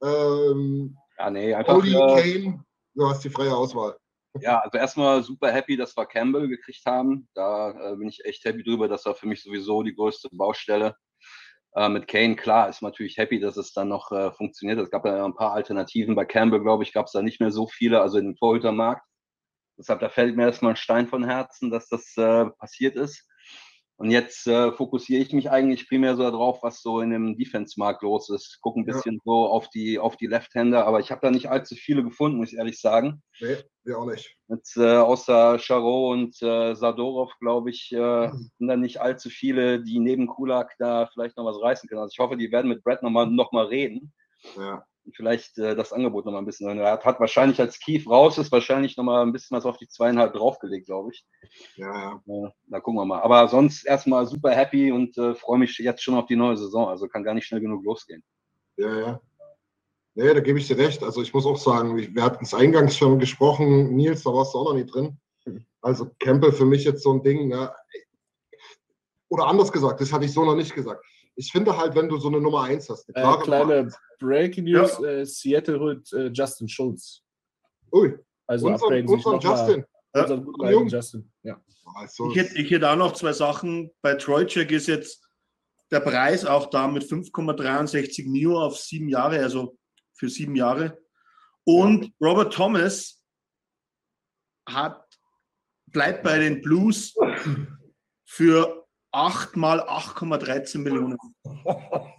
[0.02, 1.74] Ähm, Ja, nee, einfach.
[1.74, 3.98] Cody Äh, Kane, du hast die freie Auswahl.
[4.40, 7.28] ja, also erstmal super happy, dass wir Campbell gekriegt haben.
[7.34, 8.88] Da äh, bin ich echt happy drüber.
[8.88, 10.96] Das war für mich sowieso die größte Baustelle.
[11.76, 14.80] Äh, mit Kane, klar, ist man natürlich happy, dass es dann noch äh, funktioniert.
[14.80, 16.16] Es gab ja ein paar Alternativen.
[16.16, 19.06] Bei Campbell, glaube ich, gab es da nicht mehr so viele, also in dem Torhütermarkt.
[19.78, 23.26] Deshalb, da fällt mir erstmal ein Stein von Herzen, dass das äh, passiert ist.
[24.00, 28.02] Und jetzt äh, fokussiere ich mich eigentlich primär so darauf, was so in dem Defense-Markt
[28.02, 28.60] los ist.
[28.62, 28.94] Gucke ein Ja.
[28.94, 32.38] bisschen so auf die, auf die Left-Hander, aber ich habe da nicht allzu viele gefunden,
[32.38, 33.22] muss ich ehrlich sagen.
[33.42, 34.38] Nee, wir auch nicht.
[34.48, 39.84] Jetzt, äh, außer Charo und äh, Sadorov, glaube ich, äh, sind da nicht allzu viele,
[39.84, 42.00] die neben Kulak da vielleicht noch was reißen können.
[42.02, 44.14] Also ich hoffe, die werden mit Brad nochmal noch mal reden
[44.56, 44.86] Ja.
[45.16, 46.78] Vielleicht äh, das Angebot nochmal ein bisschen.
[46.80, 49.88] Er hat, hat wahrscheinlich, als Keith raus ist, wahrscheinlich nochmal ein bisschen was auf die
[49.88, 51.26] zweieinhalb draufgelegt, glaube ich.
[51.76, 52.24] Ja, ja.
[52.28, 53.22] Äh, da gucken wir mal.
[53.22, 56.88] Aber sonst erstmal super happy und äh, freue mich jetzt schon auf die neue Saison.
[56.88, 58.24] Also kann gar nicht schnell genug losgehen.
[58.78, 59.22] Ja, ja.
[60.16, 61.04] Nee, da gebe ich dir recht.
[61.04, 64.60] Also ich muss auch sagen, wir hatten es eingangs schon gesprochen, Nils, da warst du
[64.60, 65.18] auch noch nicht drin.
[65.82, 67.72] Also Campbell für mich jetzt so ein Ding, ne?
[69.30, 71.06] oder anders gesagt, das hatte ich so noch nicht gesagt.
[71.40, 74.66] Ich finde halt, wenn du so eine Nummer 1 hast, eine Äh, kleine Nummer Breaking
[74.66, 77.22] News: äh, Seattle holt äh, Justin Schultz.
[77.94, 78.14] Ui,
[78.46, 79.86] Also unseren, unseren noch mal- Justin.
[80.12, 80.88] Unseren guten Jung.
[80.90, 81.32] Justin.
[81.44, 81.62] Ja.
[81.96, 83.90] Also, Ich hätte, ich hätte auch noch zwei Sachen.
[84.02, 85.26] Bei Trojcek ist jetzt
[85.92, 89.78] der Preis auch da mit 5,63 Mio auf sieben Jahre, also
[90.14, 91.00] für sieben Jahre.
[91.64, 93.24] Und Robert Thomas
[94.68, 95.04] hat,
[95.88, 97.16] bleibt bei den Blues
[98.26, 98.79] für
[99.12, 101.18] 8 mal 8,13 Millionen.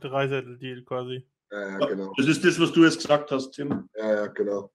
[0.00, 1.26] Dreisettel-Deal quasi.
[1.50, 2.12] ja, ja, genau.
[2.16, 3.88] Das ist das, was du jetzt gesagt hast, Tim.
[3.96, 4.70] Ja, ja, genau.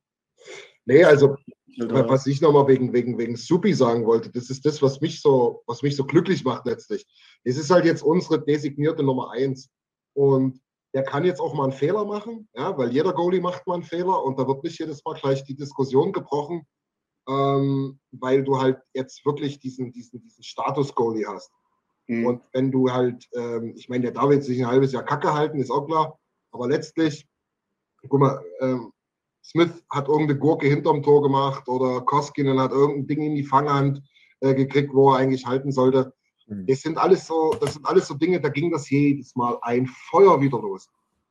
[0.86, 1.38] Nee, also
[1.78, 5.64] was ich nochmal wegen, wegen, wegen Supi sagen wollte, das ist das, was mich so,
[5.66, 7.06] was mich so glücklich macht letztlich.
[7.44, 9.70] Es ist halt jetzt unsere designierte Nummer eins.
[10.14, 10.62] Und
[10.94, 13.84] der kann jetzt auch mal einen Fehler machen, ja, weil jeder Goalie macht mal einen
[13.84, 16.68] Fehler und da wird nicht jedes Mal gleich die Diskussion gebrochen,
[17.28, 21.52] ähm, weil du halt jetzt wirklich diesen, diesen, diesen Status-Goalie hast.
[22.08, 22.26] Mhm.
[22.26, 25.34] Und wenn du halt, ähm, ich meine, der darf jetzt sich ein halbes Jahr Kacke
[25.34, 26.20] halten, ist auch klar,
[26.52, 27.28] aber letztlich,
[28.10, 28.92] guck mal, ähm,
[29.44, 34.02] Smith hat irgendeine Gurke hinterm Tor gemacht oder Koskinen hat irgendein Ding in die Fanghand
[34.40, 36.14] äh, gekriegt, wo er eigentlich halten sollte.
[36.48, 36.66] Mhm.
[36.68, 39.88] Das sind alles so, das sind alles so Dinge, da ging das jedes Mal ein
[39.88, 40.90] Feuer wieder los.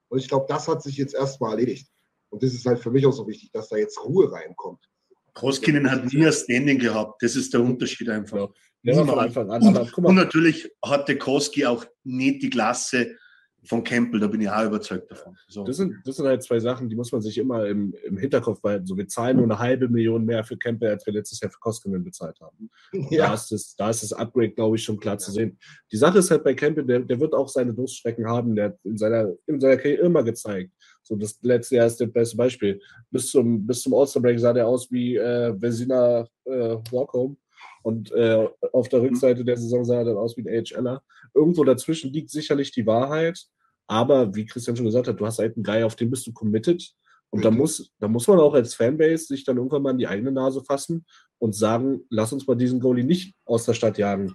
[0.09, 1.91] Und ich glaube, das hat sich jetzt erstmal erledigt.
[2.29, 4.89] Und das ist halt für mich auch so wichtig, dass da jetzt Ruhe reinkommt.
[5.35, 7.23] Koskinen hat nie ein Standing gehabt.
[7.23, 8.49] Das ist der Unterschied einfach.
[8.85, 8.95] Ja.
[9.05, 9.19] Von.
[9.19, 9.63] Anfang an.
[9.63, 13.17] Und, und natürlich hatte Koski auch nicht die Klasse
[13.65, 15.37] von Campbell, da bin ich auch überzeugt davon.
[15.49, 15.65] So.
[15.65, 18.61] das sind, das sind halt zwei Sachen, die muss man sich immer im, im Hinterkopf
[18.61, 18.87] behalten.
[18.87, 21.61] So, wir zahlen nur eine halbe Million mehr für Campbell, als wir letztes Jahr für
[21.61, 22.71] Koskinen bezahlt haben.
[23.11, 25.59] Da, ist das, da ist das Upgrade, glaube ich, schon klar zu sehen.
[25.93, 28.57] Die Sache ist halt bei Campbell, der, der wird auch seine Durststrecken haben.
[28.57, 30.73] Der hat in seiner, in seiner Karriere immer gezeigt.
[31.03, 32.81] So, das letzte Jahr ist das beste Beispiel.
[33.11, 37.37] Bis zum, bis zum All-Star-Break sah der aus wie äh, Vezina äh, Walkhome.
[37.83, 41.03] Und äh, auf der Rückseite der Saison sah er dann aus wie ein AHLer.
[41.35, 43.45] Irgendwo dazwischen liegt sicherlich die Wahrheit.
[43.89, 46.33] Aber wie Christian schon gesagt hat, du hast halt einen Guy, auf den bist du
[46.33, 46.93] committed.
[47.31, 47.59] Und da Mhm.
[47.59, 50.63] muss, da muss man auch als Fanbase sich dann irgendwann mal in die eigene Nase
[50.63, 51.05] fassen
[51.39, 54.35] und sagen, lass uns mal diesen Goalie nicht aus der Stadt jagen.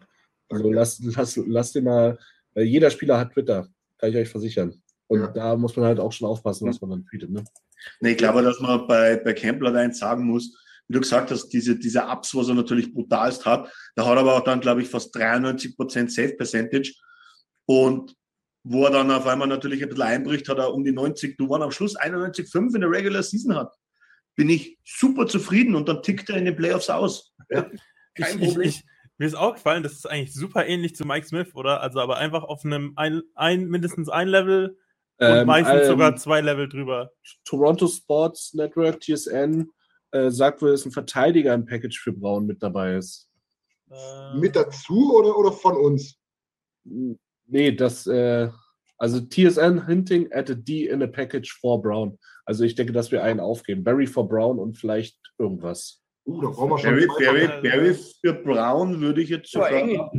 [0.50, 2.18] Also lass, lass, lass den mal,
[2.56, 4.82] jeder Spieler hat Twitter, kann ich euch versichern.
[5.08, 5.28] Und Ja.
[5.28, 7.30] da muss man halt auch schon aufpassen, was man dann tweetet.
[7.30, 7.44] Ne?
[8.02, 11.50] Nee, ich glaube, dass man bei, bei Campbell eins sagen muss, wie du gesagt hast,
[11.50, 13.72] diese, diese Ups, was er natürlich brutalst hat.
[13.96, 16.94] Da hat er aber auch dann, glaube ich, fast 93% Safe Percentage.
[17.66, 18.16] Und
[18.64, 21.50] wo er dann auf einmal natürlich ein bisschen einbricht, hat er um die 90, du
[21.50, 23.74] waren am Schluss 91,5 in der Regular Season hat.
[24.36, 27.34] Bin ich super zufrieden und dann tickt er in den Playoffs aus.
[27.50, 27.64] Ja,
[28.16, 28.62] kein ich, Problem.
[28.62, 28.86] Ich, ich,
[29.18, 31.82] mir ist auch gefallen, das ist eigentlich super ähnlich zu Mike Smith, oder?
[31.82, 34.78] Also aber einfach auf einem ein, ein mindestens ein Level
[35.20, 37.12] und ähm, meistens ähm, sogar zwei Level drüber.
[37.44, 39.70] Toronto Sports Network, TSN,
[40.12, 43.30] äh, sagt wohl, dass ein Verteidiger im Package für Braun mit dabei ist.
[43.90, 46.18] Äh, mit dazu oder, oder von uns?
[47.48, 48.50] Nee, das, äh,
[48.98, 52.18] also TSN hinting at a D in a package for Brown.
[52.46, 53.84] Also ich denke, dass wir einen aufgeben.
[53.84, 56.04] Barry for Brown und vielleicht irgendwas.
[56.26, 60.12] Uh, da brauchen wir schon Barry, Barry, Barry für Brown würde ich jetzt sogar.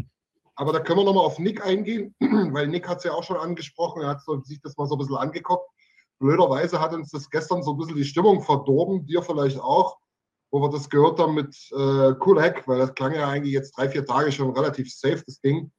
[0.58, 3.36] Aber da können wir nochmal auf Nick eingehen, weil Nick hat es ja auch schon
[3.36, 4.02] angesprochen.
[4.02, 5.70] Er hat so, sich das mal so ein bisschen angeguckt.
[6.18, 9.98] Blöderweise hat uns das gestern so ein bisschen die Stimmung verdorben, dir vielleicht auch,
[10.50, 13.88] wo wir das gehört haben mit äh, Kulek, weil das klang ja eigentlich jetzt drei,
[13.88, 15.70] vier Tage schon relativ safe, das Ding.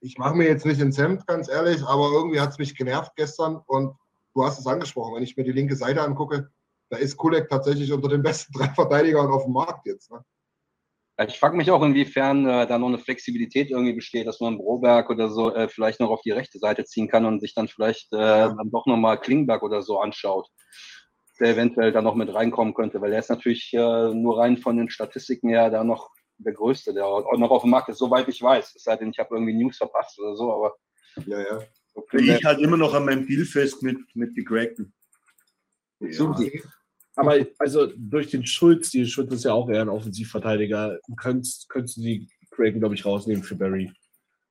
[0.00, 3.12] Ich mache mir jetzt nicht ins Hemd, ganz ehrlich, aber irgendwie hat es mich genervt
[3.16, 3.96] gestern und
[4.34, 6.50] du hast es angesprochen, wenn ich mir die linke Seite angucke,
[6.90, 10.10] da ist Kulek tatsächlich unter den besten drei Verteidigern auf dem Markt jetzt.
[10.10, 10.22] Ne?
[11.26, 15.10] Ich frage mich auch, inwiefern äh, da noch eine Flexibilität irgendwie besteht, dass man Broberg
[15.10, 18.12] oder so äh, vielleicht noch auf die rechte Seite ziehen kann und sich dann vielleicht
[18.12, 20.48] äh, dann doch nochmal Klingberg oder so anschaut,
[21.40, 24.76] der eventuell da noch mit reinkommen könnte, weil er ist natürlich äh, nur rein von
[24.76, 28.28] den Statistiken her da noch der Größte, der auch noch auf dem Markt ist, soweit
[28.28, 28.76] ich weiß.
[28.76, 30.76] Es sei denn, ich habe irgendwie News verpasst oder so, aber.
[31.26, 31.62] Ja, ja.
[31.94, 34.94] Okay, ich halt immer noch an meinem Deal fest mit, mit die Cracken.
[35.98, 36.36] Ja.
[37.18, 41.96] Aber also durch den Schulz, die Schulz ist ja auch eher ein Offensivverteidiger, könntest, könntest
[41.96, 43.90] du die Cragen, glaube ich, rausnehmen für Barry.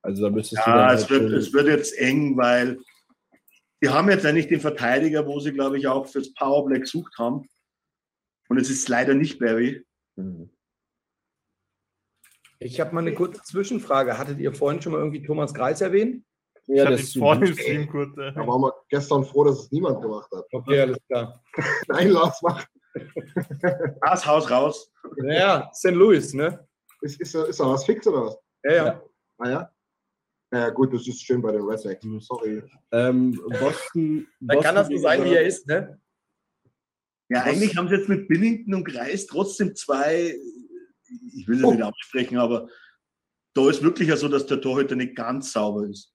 [0.02, 0.78] Also da müsstest ja, du.
[0.78, 2.78] Ja, es, halt wird, es wird jetzt eng, weil
[3.82, 7.48] die haben jetzt eigentlich den Verteidiger, wo sie, glaube ich, auch fürs Powerplay gesucht haben.
[8.50, 9.86] Und es ist leider nicht Barry.
[10.18, 10.50] Mhm.
[12.60, 14.18] Ich habe mal eine kurze Zwischenfrage.
[14.18, 16.26] Hattet ihr vorhin schon mal irgendwie Thomas Kreis erwähnt?
[16.66, 18.18] Ja, ich das vor dem Stream kurz.
[18.18, 18.34] Äh.
[18.34, 20.46] Da waren wir gestern froh, dass es niemand gemacht hat.
[20.52, 21.44] Okay, alles klar.
[21.88, 22.66] Nein, Lars, mach.
[24.02, 24.92] Das Haus raus.
[25.24, 25.92] Ja, St.
[25.92, 26.68] Louis, ne?
[27.02, 28.38] Ist, ist, ist da was fix oder was?
[28.64, 29.04] Ja, ja.
[29.38, 29.72] Ah ja?
[30.52, 32.26] Ja, gut, das ist schön bei den Red Sox.
[32.26, 32.64] Sorry.
[32.92, 34.28] Ähm, Boston.
[34.40, 36.00] Dann kann das so sein, wie er ist, ne?
[37.30, 40.40] Ja, eigentlich haben sie jetzt mit Billington und Kreis trotzdem zwei,
[41.36, 41.72] ich will das oh.
[41.74, 42.70] nicht absprechen, aber
[43.54, 46.14] da ist wirklich ja so, dass der Torhüter nicht ganz sauber ist.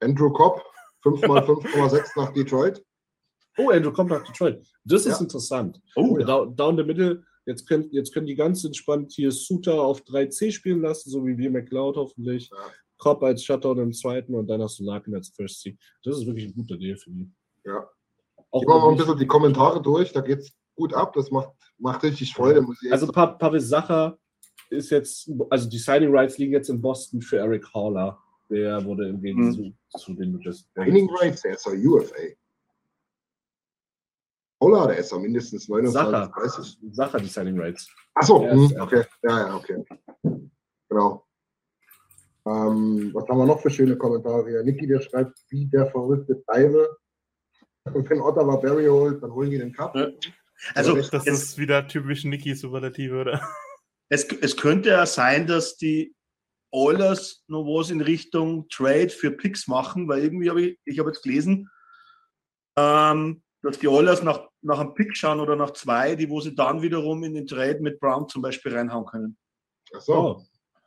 [0.00, 0.62] Andrew Cobb,
[1.04, 2.84] 5 mal 5,6 nach Detroit.
[3.58, 4.64] Oh, Andrew Cobb nach Detroit.
[4.84, 5.20] Das ist ja.
[5.20, 5.80] interessant.
[5.94, 6.26] Oh, ja.
[6.26, 7.22] down, down the middle.
[7.46, 11.36] Jetzt können, jetzt können die ganz entspannt hier Suter auf 3C spielen lassen, so wie
[11.36, 12.50] wir McLeod hoffentlich.
[12.50, 12.56] Ja.
[12.96, 15.76] Cobb als Shutdown im zweiten und dann hast du Larkin als First C.
[16.02, 17.30] Das ist wirklich ein guter Deal für die.
[17.64, 17.86] Ja.
[18.50, 21.12] Auch ich mache mal ein bisschen die Kommentare durch, da geht es gut ab.
[21.12, 22.62] Das macht, macht richtig Freude.
[22.62, 24.16] Muss ich also pa Pavel Sacher
[24.70, 28.18] ist jetzt, also die Signing Rights liegen jetzt in Boston für Eric Haller.
[28.50, 29.74] Der wurde im Gegensatz hm.
[29.98, 30.68] zu den Just.
[30.74, 32.14] Signing Rights, der ist doch UFA.
[34.60, 36.32] Holla, der ist doch mindestens 29, Sacher.
[36.32, 36.78] 30.
[36.92, 37.88] Sacher, die Signing Rights.
[38.14, 39.04] Achso, hm, okay.
[39.22, 39.84] Ja, ja, okay.
[40.88, 41.26] Genau.
[42.46, 44.62] Ähm, was haben wir noch für schöne Kommentare hier?
[44.62, 46.96] Niki, der schreibt, wie der verrückte Teile.
[47.84, 49.94] Und wenn Ottawa Barry holt, dann holen die den Cup.
[49.96, 50.08] Ja.
[50.74, 53.40] Also, das, das ist wieder typisch Niki Superlative, oder?
[54.08, 56.13] Es, es könnte ja sein, dass die
[56.74, 61.10] Oilers noch was in Richtung Trade für Picks machen, weil irgendwie habe ich, ich habe
[61.10, 61.70] jetzt gelesen,
[62.76, 66.54] ähm, dass die Oilers nach, nach einem Pick schauen oder nach zwei, die wo sie
[66.54, 69.36] dann wiederum in den Trade mit Brown zum Beispiel reinhauen können.
[69.94, 70.14] Ach so.
[70.14, 70.42] Oh.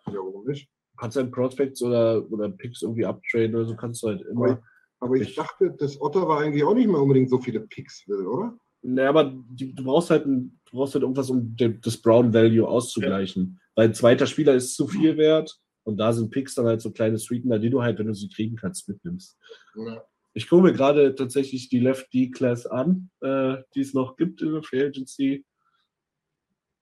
[0.08, 0.69] Ja, warum nicht?
[0.97, 4.45] Kannst du halt Prospects oder, oder Picks irgendwie uptraden oder so kannst du halt immer.
[4.45, 4.63] Aber,
[5.00, 8.58] aber ich dachte, dass Ottawa eigentlich auch nicht mehr unbedingt so viele Picks will, oder?
[8.82, 12.34] Ne, aber die, du brauchst halt ein, du brauchst halt irgendwas, um de, das Brown
[12.34, 13.54] Value auszugleichen.
[13.54, 13.71] Ja.
[13.76, 16.91] Weil ein zweiter Spieler ist zu viel wert und da sind Picks dann halt so
[16.91, 19.38] kleine Sweetener, die du halt, wenn du sie kriegen kannst, mitnimmst.
[19.73, 20.04] Ja.
[20.34, 24.52] Ich gucke mir gerade tatsächlich die Left D-Class an, äh, die es noch gibt in
[24.52, 25.45] der Free Agency.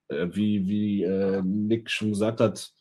[0.08, 2.74] Äh, wie wie äh, Nick schon gesagt hat,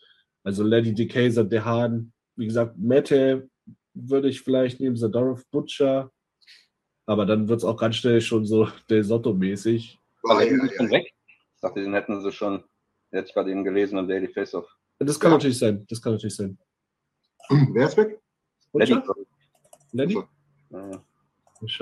[0.45, 3.51] also Lady DeKayser, Dehan, wie gesagt, Mette
[3.93, 6.11] würde ich vielleicht nehmen, Zadorov Butcher,
[7.05, 9.99] aber dann wird es auch ganz schnell schon so Del Sotto-mäßig.
[10.23, 11.13] War ja, ja, schon weg?
[11.27, 12.65] Ich dachte, den hätten sie schon,
[13.11, 14.75] hätte ich gerade eben gelesen am Daily Face-Off.
[14.99, 15.37] Das kann ja.
[15.37, 15.85] natürlich sein.
[15.89, 16.59] Das kann natürlich sein.
[17.49, 18.21] Wer ist weg?
[18.73, 19.01] Lenny.
[19.93, 20.23] Lenny?
[20.71, 21.05] Ja.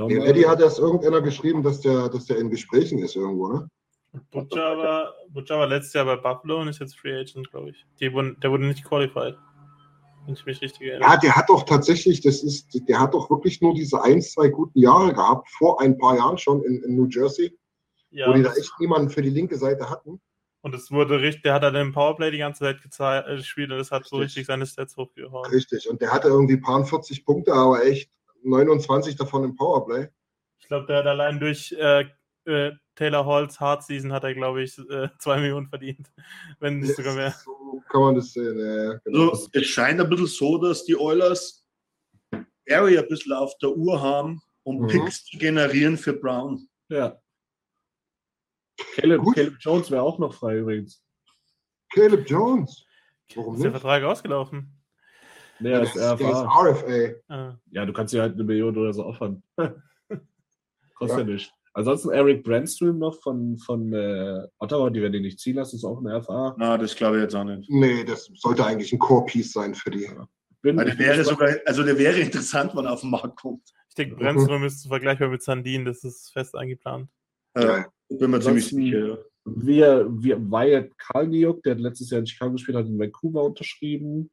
[0.07, 3.69] Nee, Eddie hat erst irgendeiner geschrieben, dass der, dass der in Gesprächen ist irgendwo, ne?
[4.31, 7.87] Butcher war, Butcher war letztes Jahr bei Buffalo und ist jetzt Free Agent, glaube ich.
[7.99, 9.37] Die wurden, der wurde nicht qualified.
[10.27, 11.11] Wenn ich mich richtig erinnere.
[11.11, 14.49] Ja, der hat doch tatsächlich, das ist, der hat doch wirklich nur diese ein, zwei
[14.49, 17.59] guten Jahre gehabt, vor ein paar Jahren schon in, in New Jersey,
[18.11, 20.21] ja, wo die da echt niemanden für die linke Seite hatten.
[20.63, 23.79] Und es wurde richtig, der hat dann im Powerplay die ganze Zeit äh, gespielt und
[23.79, 24.37] das hat so Richtig.
[24.39, 25.51] richtig seine Stats hochgehauen.
[25.51, 25.89] Richtig.
[25.91, 28.11] Und der hatte irgendwie paar 40 Punkte, aber echt
[28.45, 30.09] 29 davon im Powerplay.
[30.61, 32.05] Ich glaube, der hat allein durch äh,
[32.45, 36.13] äh, Taylor Halls Hard Season hat er, glaube ich, äh, zwei Millionen verdient.
[36.61, 37.35] Wenn nicht sogar mehr.
[37.45, 38.59] So kann man das sehen.
[38.59, 39.31] Ja, ja, genau.
[39.31, 41.65] Also, es scheint ein bisschen so, dass die Oilers
[42.71, 44.87] Area ein bisschen auf der Uhr haben, um Mhm.
[44.87, 46.69] Picks zu generieren für Brown.
[46.89, 47.19] Ja.
[48.95, 49.23] Caleb.
[49.35, 51.03] Caleb Jones wäre auch noch frei übrigens.
[51.93, 52.85] Caleb Jones.
[53.35, 53.81] Warum Ist der nicht?
[53.81, 54.79] Vertrag ausgelaufen?
[55.61, 56.71] Nee, Der als ist, der ist RFA.
[56.71, 57.59] RFA.
[57.71, 59.43] Ja, du kannst dir halt eine Million oder so opfern.
[60.95, 61.25] Kostet ja.
[61.25, 61.25] Ja.
[61.25, 61.53] nicht.
[61.75, 65.85] Ansonsten Eric Brandstream noch von, von äh, Ottawa, die werden den nicht ziehen lassen, ist
[65.85, 66.55] auch ein RFA.
[66.59, 67.69] Na, das glaube ich jetzt auch nicht.
[67.71, 70.07] Nee, das sollte eigentlich ein Core-Piece sein für die.
[70.61, 73.63] Bin, Weil der wäre sogar, also der wäre interessant, wenn er auf den Markt kommt.
[73.89, 77.09] ich denke, Brennström ist vergleichbar mit Sandin, das ist fest eingeplant.
[77.57, 77.87] Ja.
[78.19, 79.19] Bin mir ziemlich sicher.
[79.45, 84.31] wir, wir, Wyatt Kalniuk, der hat letztes Jahr in Chicago gespielt, hat in Vancouver unterschrieben.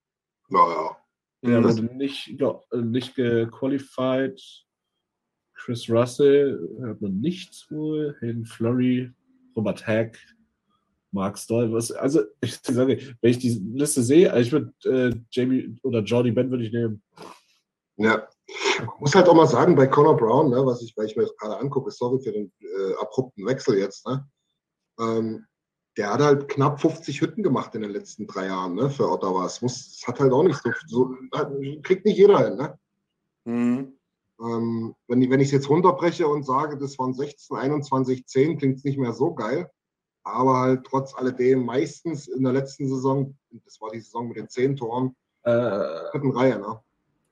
[0.49, 0.97] Naja.
[1.41, 1.63] Der Mhm.
[1.65, 4.41] wurde nicht, ja, nicht gequalified.
[5.53, 8.15] Chris Russell hört man nichts wohl.
[8.21, 9.11] Hayden Flurry,
[9.55, 10.17] Robert Hack,
[11.11, 11.71] Mark Stoll.
[11.71, 16.01] Was, also, ich sage, wenn ich die Liste sehe, also ich würde äh, Jamie oder
[16.01, 17.01] Jordy Ben würde ich nehmen.
[17.97, 18.27] Ja.
[18.79, 21.23] Man muss halt auch mal sagen, bei Connor Brown, ne, was ich, weil ich mir
[21.23, 24.27] das gerade angucke, sorry für den äh, abrupten Wechsel jetzt, ne?
[24.99, 25.45] Ähm,
[25.97, 29.45] der hat halt knapp 50 Hütten gemacht in den letzten drei Jahren, ne, für Ottawa.
[29.45, 31.15] Es muss, das hat halt auch nicht so, so
[31.83, 32.79] kriegt nicht jeder hin, ne?
[33.45, 33.99] Mhm.
[34.41, 38.57] Ähm, wenn ich wenn ich es jetzt runterbreche und sage, das waren 16, 21, 10,
[38.57, 39.69] klingt es nicht mehr so geil.
[40.23, 44.49] Aber halt trotz alledem meistens in der letzten Saison, das war die Saison mit den
[44.49, 46.81] 10 Toren, Äh, dritten Reihe, ne?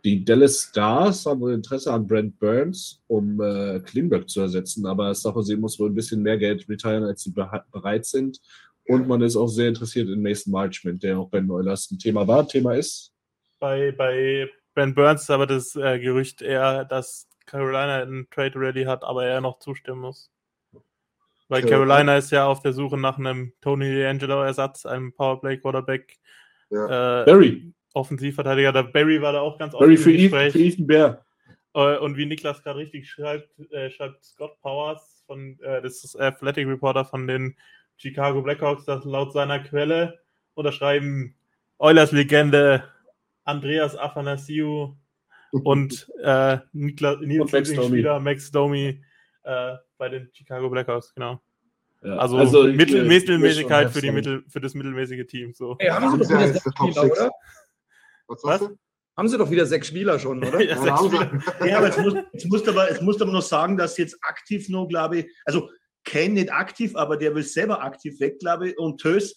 [0.06, 5.58] Die Dallas Stars haben Interesse an Brent Burns, um äh, Klingberg zu ersetzen, aber Jose
[5.58, 8.40] muss wohl ein bisschen mehr Geld retiren, als sie bereit sind.
[8.88, 12.00] Und man ist auch sehr interessiert in Mason Marchment, der auch bei den Oilers ein
[12.00, 12.48] Thema war.
[12.48, 13.12] Thema ist,
[13.60, 18.84] Bei, bei Ben Burns ist aber das äh, Gerücht eher, dass Carolina einen Trade ready
[18.86, 20.32] hat, aber er noch zustimmen muss.
[21.50, 26.18] Weil Carolina- Carolina ist ja auf der Suche nach einem Tony D'Angelo-Ersatz, einem Powerplay-Quarterback,
[26.70, 27.22] Ja.
[27.24, 27.74] äh, Barry.
[27.94, 28.72] Offensivverteidiger.
[28.72, 30.54] Der Barry war da auch ganz Barry oft für, im Ethan, Gespräch.
[30.54, 31.26] für Ethan Bear.
[31.74, 36.20] Äh, Und wie Niklas gerade richtig schreibt, äh, schreibt Scott Powers, von, äh, das ist
[36.20, 37.56] Athletic Reporter von den
[37.98, 40.20] Chicago Blackhawks, dass laut seiner Quelle
[40.54, 41.36] unterschreiben
[41.78, 42.84] Oilers Legende
[43.44, 44.96] Andreas Afanasiou
[45.52, 49.02] und äh, Niklas, Nils Und Max Lieblingsspieler Max Domi
[49.44, 51.42] äh, bei den Chicago Blackhawks, genau.
[52.04, 55.54] Ja, Also, Mittel, äh, Mittelmäßigkeit für, die Mittel, für das mittelmäßige Team.
[55.54, 55.76] So.
[55.80, 57.20] Ey, haben Haben sie doch Top Spieler, 6.
[57.20, 57.32] oder?
[58.28, 58.70] Was sagst Was?
[58.70, 58.78] du?
[59.18, 60.60] Haben sie doch wieder sechs Spieler schon, oder?
[60.62, 61.42] Ja, Ja, Spieler.
[61.66, 64.70] Ja, aber jetzt, muss, jetzt, du aber jetzt du aber noch sagen, dass jetzt aktiv
[64.70, 65.70] nur, glaube ich, also
[66.04, 68.78] Kane nicht aktiv, aber der will selber aktiv weg, glaube ich.
[68.78, 69.36] Und Tös,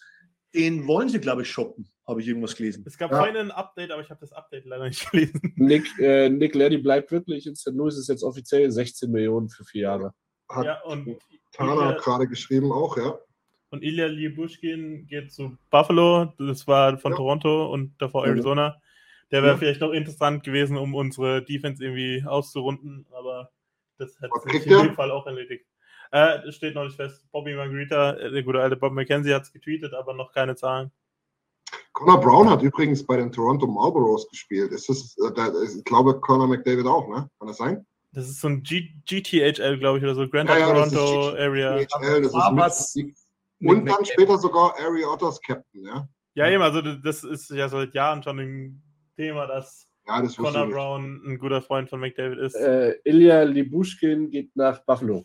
[0.54, 2.84] den wollen sie, glaube ich, shoppen, habe ich irgendwas gelesen.
[2.86, 3.18] Es gab Ja.
[3.18, 5.40] vorhin ein Update, aber ich habe das Update leider nicht gelesen.
[5.56, 7.70] Nick, äh, Nick Leddy bleibt wirklich in St.
[7.72, 10.12] Louis, ist jetzt offiziell 16 Millionen für vier Jahre.
[10.48, 11.18] Hat Ja, und
[11.52, 13.18] Tana gerade geschrieben auch, ja.
[13.70, 17.16] Und Ilya Liebuschkin geht zu Buffalo, das war von Ja.
[17.16, 18.26] Toronto und davor.
[18.26, 18.76] Arizona.
[19.30, 19.58] Der wäre Ja.
[19.58, 23.50] vielleicht noch interessant gewesen, um unsere Defense irgendwie auszurunden, aber
[23.98, 25.64] das hat sich in dem Fall auch erledigt.
[26.10, 27.24] Äh, steht noch nicht fest.
[27.30, 30.90] Bobby Margarita, äh, der gute alte Bob McKenzie hat es getweetet, aber noch keine Zahlen.
[31.92, 34.72] Connor Brown hat übrigens bei den Toronto Marlboros gespielt.
[34.72, 37.30] Ist das, äh, ich glaube, Connor McDavid auch, ne?
[37.38, 37.86] Kann das sein?
[38.12, 40.28] Das ist so ein G GTHL, glaube ich, oder so.
[40.28, 41.76] Grand Ja, ja, Toronto Area.
[41.78, 42.96] DHL, das ist
[43.62, 46.08] und dann später sogar Ari Otters Captain, ja?
[46.34, 48.82] Ja, eben, also das ist ja seit Jahren schon ein
[49.16, 50.68] Thema, dass Ja, Connor.
[50.68, 52.54] Brown ein guter Freund von McDavid ist.
[52.54, 55.24] Äh, Ilya Libuschkin geht nach Buffalo.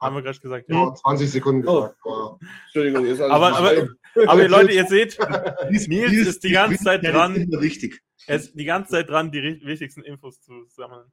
[0.00, 0.68] Haben wir gerade gesagt.
[0.68, 0.76] Ja.
[0.76, 1.80] Vor 20 Sekunden Oh.
[1.82, 1.96] gesagt.
[2.04, 2.38] War.
[2.66, 3.88] Entschuldigung, ist alles Aber, aber,
[4.30, 5.18] aber Leute, ihr seht,
[5.88, 7.34] Nils ist die ganze Zeit dran.
[7.54, 8.00] Richtig.
[8.26, 11.10] er ist die ganze Zeit dran, die wichtigsten Infos zu sammeln.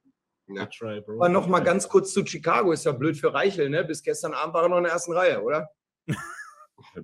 [0.47, 0.65] Ja.
[0.65, 1.13] Try, bro.
[1.15, 2.73] Aber noch mal ganz kurz zu Chicago.
[2.73, 3.85] Ist ja blöd für Reichel, ne?
[3.85, 5.69] Bis gestern Abend war er noch in der ersten Reihe, oder?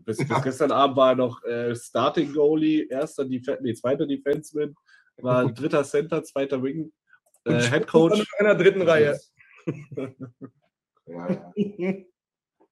[0.05, 4.75] Bis, bis gestern Abend war er noch äh, Starting Goalie, erster Def nee, zweiter Defenseman,
[5.17, 6.91] war dritter Center, zweiter Wing,
[7.45, 8.19] äh, Und Head Coach.
[8.39, 9.19] in der dritten Reihe.
[11.05, 11.53] Ja, ja.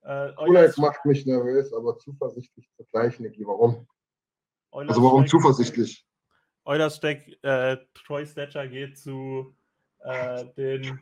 [0.04, 3.45] Äh, macht mich nervös, aber zuversichtlich zugleich, Niki.
[3.45, 3.86] Warum?
[4.72, 6.08] Oilers, Also warum Steck- zuversichtlich?
[6.64, 9.54] Oilers Steck, äh, Troy Stetcher geht zu
[10.00, 11.00] äh, den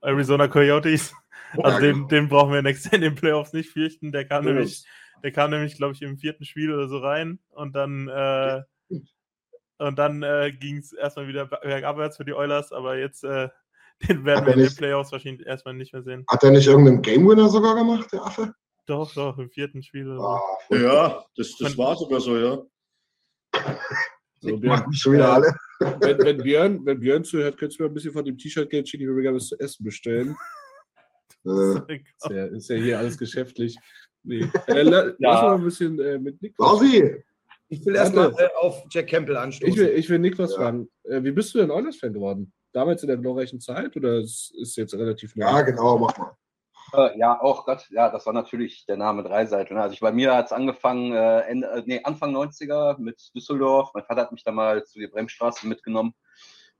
[0.00, 1.14] Arizona Coyotes.
[1.58, 2.08] Also den, genau.
[2.08, 4.12] den brauchen wir nächstes Jahr in den Playoffs nicht fürchten.
[4.12, 4.52] Der kam Ja.
[4.52, 4.84] nämlich,
[5.22, 8.62] der kam nämlich, glaube ich, im vierten Spiel oder so rein und dann äh,
[9.78, 13.48] und dann äh, ging es erstmal wieder bergabwärts für die Oilers, aber jetzt äh,
[14.08, 16.24] den werden Hat wir in den Playoffs wahrscheinlich erstmal nicht mehr sehen.
[16.28, 18.54] Hat er nicht irgendeinen Game Winner sogar gemacht, der Affe?
[18.86, 20.08] Doch, doch, im vierten Spiel.
[20.08, 20.26] Oder so.
[20.26, 20.42] Ah.
[20.70, 22.58] Ja, das, das war sogar so, ja.
[24.40, 25.54] So, Machen schon wieder alle.
[26.00, 28.88] wenn, wenn, Björn, wenn Björn zuhört, könntest du mir ein bisschen von dem T-Shirt Geld
[28.88, 30.36] schicken, ich würde gerne was zu essen bestellen.
[31.46, 33.74] Äh, Ist ja, ist ja hier alles geschäftlich.
[34.24, 34.46] Nee.
[34.66, 36.54] Äh, la, Lass mal ein bisschen äh, mit Nick.
[36.58, 37.16] Lausi!
[37.68, 39.72] Ich will erstmal äh, auf Jack Campbell anstoßen.
[39.72, 40.56] Ich will, ich will Nick was Ja.
[40.58, 40.90] fragen.
[41.04, 42.52] Äh, wie bist du denn Oilers-Fan geworden?
[42.72, 45.46] Damals in der glorreichen Zeit oder ist, ist jetzt relativ neu?
[45.46, 46.32] Ja, genau, mach mal.
[46.92, 49.74] Äh, ja, auch Gott, ja, das war natürlich der Name Dreiseitel.
[49.74, 49.82] ne?
[49.82, 53.90] Also ich, bei mir hat es angefangen, äh, Ende, äh, nee, Anfang 90er mit Düsseldorf.
[53.94, 56.14] Mein Vater hat mich da mal zu der Bremstraße mitgenommen.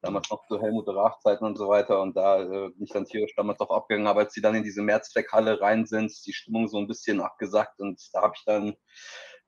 [0.02, 2.00] Damals noch zu Helmut Rach-Zeiten und so weiter.
[2.00, 4.08] Und da äh, bin ich dann tierisch damals drauf abgegangen.
[4.08, 7.20] Aber als sie dann in diese Mehrzweckhalle rein sind, ist die Stimmung so ein bisschen
[7.20, 7.78] abgesackt.
[7.78, 8.74] Und da habe ich dann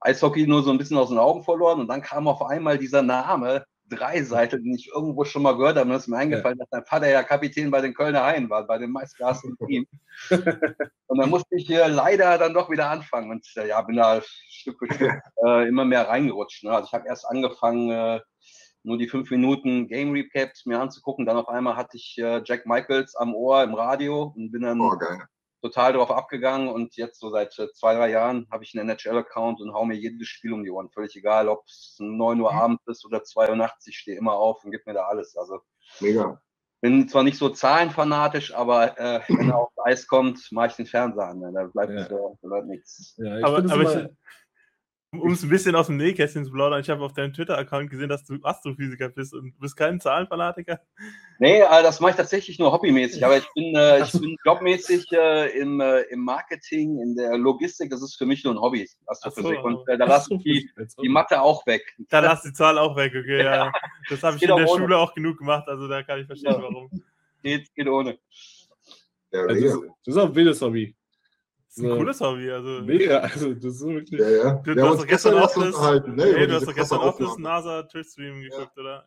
[0.01, 1.81] Eishockey nur so ein bisschen aus den Augen verloren.
[1.81, 3.65] Und dann kam auf einmal dieser Name
[3.97, 5.86] Dreiseitel, den ich irgendwo schon mal gehört habe.
[5.86, 8.66] Und das ist mir eingefallen, dass mein Vater ja Kapitän bei den Kölner Haien war,
[8.66, 9.86] bei dem meistgehassten Team.
[11.07, 14.20] Und dann musste ich hier leider dann doch wieder anfangen und äh, ja, bin da
[14.49, 15.12] Stück für Stück
[15.47, 16.64] äh, immer mehr reingerutscht.
[16.64, 16.72] Ne?
[16.72, 18.20] Also ich habe erst angefangen, äh,
[18.84, 21.26] nur die fünf Minuten Game Recaps mir anzugucken.
[21.26, 24.80] Dann auf einmal hatte ich äh, Jack Michaels am Ohr im Radio und bin dann
[24.80, 25.22] Oh, geil.
[25.63, 26.69] Total drauf abgegangen.
[26.69, 29.95] Und jetzt so seit äh, zwei, drei Jahren habe ich einen NHL-Account und hau mir
[29.97, 30.91] jedes Spiel um die Ohren.
[30.91, 33.87] Völlig egal, ob es 9 Uhr abends ist oder 2 Uhr nachts.
[33.87, 35.37] Ich stehe immer auf und gebe mir da alles.
[35.37, 35.61] Also
[36.01, 36.41] Mega.
[36.81, 40.87] bin zwar nicht so zahlenfanatisch, aber äh, wenn er aufs Eis kommt, mache ich den
[40.87, 41.39] Fernseher an.
[41.39, 41.53] Ne?
[41.55, 42.05] Da bleibt, Ja.
[42.07, 42.09] äh,
[42.43, 43.15] da bleibt nichts.
[43.19, 44.11] Ja, ich aber aber immer- ich,
[45.15, 48.09] um es ein bisschen aus dem Nähkästchen zu plaudern, ich habe auf deinem Twitter-Account gesehen,
[48.09, 50.81] dass du Astrophysiker bist und du bist kein Zahlenfanatiker.
[51.39, 55.13] Nee, äh, das mache ich tatsächlich nur hobbymäßig, aber ich bin, äh, ich bin jobmäßig
[55.13, 58.89] äh, im, äh, im Marketing, in der Logistik, das ist für mich nur ein Hobby,
[59.07, 59.59] Astrophysik.
[59.61, 59.67] So.
[59.67, 60.71] Und äh, da lasse ich die,
[61.03, 61.83] die Mathe auch weg.
[62.09, 63.43] Da lass die Zahl auch weg, okay?
[63.45, 63.71] Ja.
[64.09, 64.67] Das habe ich in der ohne.
[64.81, 66.63] Schule auch genug gemacht, also da kann ich verstehen, Ja.
[66.63, 66.91] warum.
[67.43, 68.19] Geht, geht ohne.
[69.31, 70.95] Ja, Also, das ist auch ein wildes Hobby.
[71.75, 71.97] Das ist ein So.
[71.97, 72.51] cooles Hobby.
[72.51, 74.20] Also, Mega, also das ist wirklich.
[74.20, 74.55] Ja, ja.
[74.62, 75.57] Du, du haben hast doch gestern auch das,
[76.07, 76.14] ne?
[76.16, 77.43] nee, über du hast doch gestern auch das Aufnahme.
[77.43, 79.07] NASA Twitch-Stream geguckt, oder?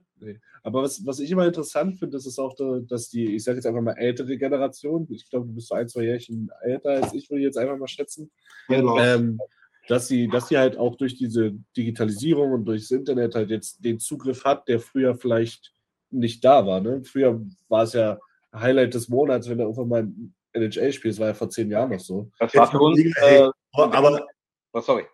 [0.64, 3.58] Aber was, was ich immer interessant finde, das ist auch, da- dass die, ich sage
[3.58, 7.14] jetzt einfach mal ältere Generation, ich glaube, du bist so ein, zwei Jährchen älter als
[7.14, 8.32] ich, will ich jetzt einfach mal schätzen,
[8.68, 9.20] Lars.
[9.20, 9.40] ähm,
[9.88, 14.00] dass sie, dass sie halt auch durch diese Digitalisierung und durchs Internet halt jetzt den
[14.00, 15.72] Zugriff hat, der früher vielleicht
[16.10, 16.82] nicht da war.
[16.82, 17.04] Ne?
[17.04, 18.18] Früher war es ja
[18.52, 21.92] Highlight des Monats, wenn du irgendwann mal ein NHL-Spiel, das war ja vor zehn Jahren
[21.92, 22.32] noch so.
[22.40, 23.00] Das war für uns.
[23.00, 24.26] Ey, Äh, aber
[24.74, 25.06] oh, sorry.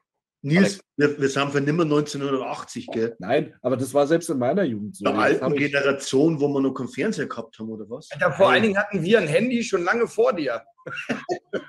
[0.43, 3.15] Nils, wir, wir sind für nimmer 1980, gell?
[3.19, 5.05] Nein, aber das war selbst in meiner Jugend so.
[5.05, 8.09] Der Jetzt alten Generation, wo wir noch keinen Fernseher gehabt haben, oder was?
[8.11, 10.63] Alter, vor allen Dingen hatten wir ein Handy schon lange vor dir.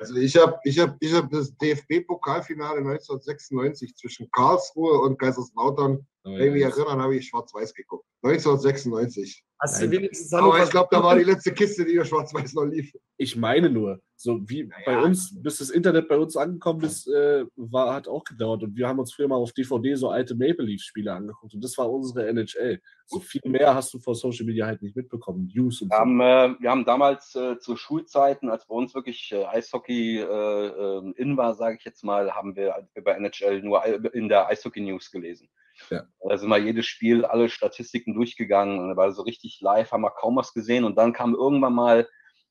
[0.01, 6.47] Also ich habe ich hab, ich hab das DFB-Pokalfinale 1996 zwischen Karlsruhe und Kaiserslautern, Wenn
[6.47, 6.69] ich mich ja.
[6.69, 8.05] erinnern, habe ich schwarz-weiß geguckt.
[8.23, 9.45] 1996.
[9.59, 12.65] Hast du wenigstens Aber ich glaube, da war die letzte Kiste, die über schwarz-weiß noch
[12.65, 12.93] lief.
[13.17, 17.45] Ich meine nur, so wie bei uns, bis das Internet bei uns angekommen ist, äh,
[17.57, 18.63] war, hat auch gedauert.
[18.63, 21.55] Und wir haben uns früher mal auf DVD so alte Maple Leaf-Spiele angeguckt.
[21.55, 22.81] Und das war unsere NHL.
[23.07, 25.51] So viel mehr hast du vor Social Media halt nicht mitbekommen.
[25.53, 29.31] News und Wir haben, äh, wir haben damals äh, zu Schulzeiten, als bei uns wirklich
[29.33, 33.85] äh, Eishockey äh, äh, in war, sage ich jetzt mal, haben wir über NHL nur
[34.15, 35.49] in der Eishockey News gelesen.
[35.91, 36.05] Ja.
[36.29, 40.11] Da sind wir jedes Spiel, alle Statistiken durchgegangen und war so richtig live, haben wir
[40.11, 42.09] kaum was gesehen und dann kam irgendwann mal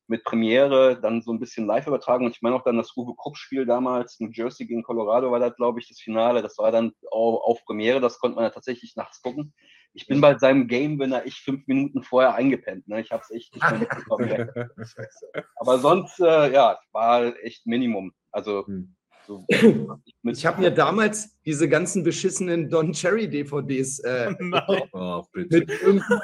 [0.08, 3.14] mit Premiere dann so ein bisschen live übertragen und ich meine auch dann das Uwe
[3.16, 6.70] Krupp Spiel damals, New Jersey gegen Colorado war das, glaube ich, das Finale, das war
[6.70, 9.54] dann auf, auf Premiere, das konnte man ja tatsächlich nachts gucken.
[9.94, 12.88] Ich bin bei seinem Game Winner ich fünf Minuten vorher eingepennt.
[12.88, 13.00] Ne?
[13.00, 14.48] Ich habe es echt nicht mehr mitbekommen.
[15.56, 18.12] Aber sonst, äh, ja, war echt Minimum.
[18.30, 18.96] Also, Hm.
[19.26, 19.44] So,
[20.24, 24.82] Ich habe mir damals diese ganzen beschissenen Don Cherry DVDs äh, Nein.
[24.92, 26.20] Oh, mit irgendeinem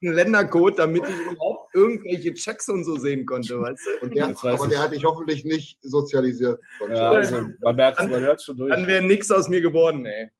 [0.00, 4.04] Ländercode, damit ich überhaupt irgendwelche Checks und so sehen konnte, weißt du?
[4.06, 4.70] Und der, Das aber ich.
[4.70, 6.60] der hat dich hoffentlich nicht sozialisiert.
[6.88, 8.70] Ja, also, man merkt man hört schon durch.
[8.70, 10.30] Dann wäre nichts aus mir geworden, ey.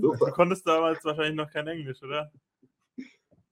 [0.00, 2.32] Du konntest damals wahrscheinlich noch kein Englisch, oder?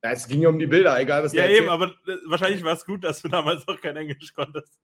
[0.03, 1.68] Ja, es ging ja um die Bilder, egal was Ja, eben, erzählt.
[1.70, 4.78] aber äh, wahrscheinlich war es gut, dass du damals noch kein Englisch konntest.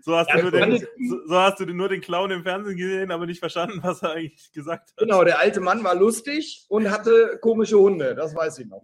[0.00, 2.78] So hast, Ja, du, nur den, so, so hast du nur den Clown im Fernsehen
[2.78, 4.96] gesehen, aber nicht verstanden, was er eigentlich gesagt hat.
[4.96, 8.82] Genau, der alte Mann war lustig und hatte komische Hunde, das weiß ich noch.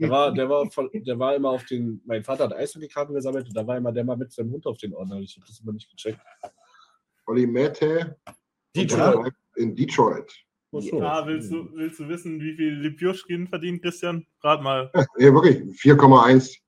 [0.00, 2.00] Der war, der, war von, der war immer auf den.
[2.06, 4.78] Mein Vater hat Eishockeykarten gesammelt und da war immer der mal mit seinem Hund auf
[4.78, 5.20] den Ordner.
[5.20, 6.18] Ich habe das immer nicht gecheckt.
[7.26, 8.16] Olli Mette
[8.74, 9.32] Detroit.
[9.56, 10.43] in Detroit.
[10.80, 11.00] So.
[11.02, 14.26] Ah, willst du, willst du wissen, wie viel Lipjuschkin verdient, Christian?
[14.42, 14.90] Rat mal.
[15.18, 15.58] Ja, wirklich.
[15.80, 16.58] 4,1.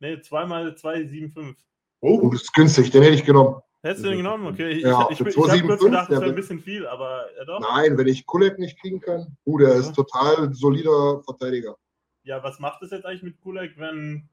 [0.00, 1.56] Ne, zweimal 2,75.
[2.00, 3.60] Oh, das ist günstig, den hätte ich genommen.
[3.82, 4.46] Hättest du den genommen?
[4.46, 6.86] Okay, ich, Ja, ich, ich, ich, habe kurz 2,75, gedacht, das wäre ein bisschen viel,
[6.86, 7.60] aber ja doch.
[7.60, 11.76] Nein, wenn ich Kulek nicht kriegen kann, uh, der ist total solider Verteidiger.
[12.24, 14.28] Ja, was macht es jetzt eigentlich mit Kulak, wenn.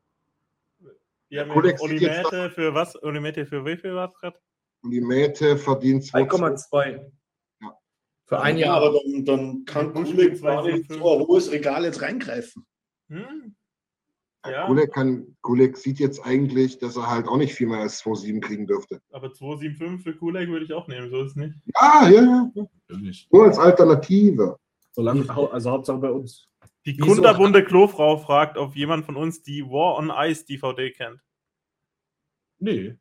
[1.30, 3.01] Wir haben ja jetzt Olimete für was?
[3.01, 4.38] Olimete für wie viel war es gerade?
[4.84, 7.11] Limete verdient 2,2.
[8.28, 8.78] Für ein Ja, Jahr.
[8.78, 10.88] aber dann, dann kann Kulik nicht 2,75.
[10.97, 12.65] so ein hohes Regal jetzt reingreifen.
[13.09, 13.55] Hm?
[14.45, 14.51] Ja.
[14.51, 18.03] Ja, Kulek, kann, Kulek sieht jetzt eigentlich, dass er halt auch nicht viel mehr als
[18.03, 19.01] 2,7 kriegen dürfte.
[19.11, 21.55] aber 275 für Kulak würde ich auch nehmen, so ist es nicht.
[21.82, 22.65] Ja, ja, ja.
[23.32, 24.57] Nur als Alternative.
[24.91, 26.47] Solange, also Hauptsache bei uns.
[26.86, 31.19] Die kunterbunte Klofrau fragt, ob jemand von uns die War on Ice DVD kennt.
[32.59, 32.97] Nee.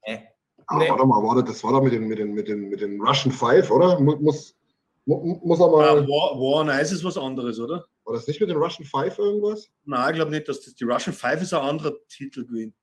[0.66, 0.88] Aber Nee.
[0.90, 3.32] warte mal, warte, das war doch mit den, mit den, mit den, mit den Russian
[3.32, 4.00] Five, oder?
[4.00, 4.63] Mu- Muss, mu-
[5.06, 6.08] muss er Ah, mal.
[6.08, 7.84] War, War on Ice ist was anderes, oder?
[8.04, 9.70] War das nicht mit den Russian Five irgendwas?
[9.84, 12.74] Nein, ich glaube nicht, dass das die Russian Five ist ein anderer Titel gewesen.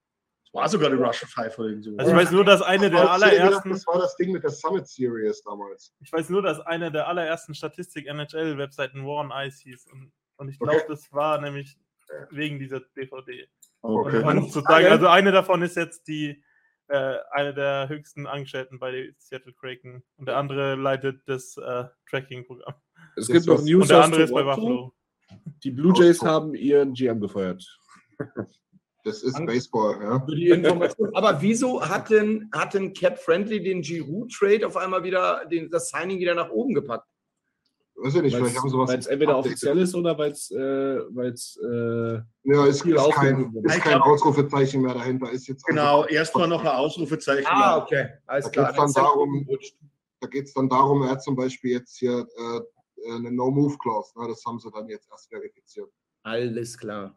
[0.45, 1.91] Es war sogar die Russian Five oder irgend so.
[1.97, 4.88] Also ich weiß nur, dass eine der allerersten, Das war das Ding mit der Summit
[4.88, 5.93] Series damals.
[5.99, 9.86] ich weiß nur, dass eine der allerersten Statistik-NHL-Webseiten War on Ice hieß.
[9.91, 10.86] Und, und ich glaube, Okay.
[10.89, 11.78] das war nämlich
[12.32, 13.47] wegen dieser DVD.
[13.82, 14.17] okay.
[14.24, 16.43] Und, und sozusagen, also eine davon ist jetzt die
[16.91, 21.85] äh, eine der höchsten Angestellten bei den Seattle Kraken und der andere leitet das äh,
[22.09, 22.75] Tracking-Programm.
[23.15, 24.43] Es gibt noch News Und der andere ist bei.
[24.43, 24.93] Buffalo.
[25.63, 27.65] Die Blue Jays haben ihren GM gefeuert.
[29.03, 30.23] Das ist Baseball, ja.
[30.23, 31.09] Für die Information.
[31.15, 35.89] Aber wieso hat denn, hat denn Cap Friendly den Giroud-Trade auf einmal wieder, den, das
[35.89, 37.07] Signing wieder nach oben gepackt?
[38.04, 38.89] Weiß ich nicht, vielleicht haben sie was.
[38.89, 39.52] Weil es entweder updated.
[39.52, 40.56] offiziell ist oder weil es äh,
[41.16, 45.30] weil's, äh, Ja, ist, ist kein, ist kein glaub- Ausrufezeichen mehr dahinter.
[45.32, 47.45] Ist jetzt Genau, einfach- erst war noch ein Ausrufezeichen.
[47.47, 48.10] Ah, okay.
[48.26, 48.66] Alles Da klar.
[48.74, 49.47] geht's dann darum-.
[50.20, 54.20] Da geht es dann darum, er hat zum Beispiel jetzt hier äh, eine No-Move-Clause.
[54.20, 54.28] Ne?
[54.28, 55.89] Das haben sie dann jetzt erst verifiziert.
[56.24, 57.16] Alles klar.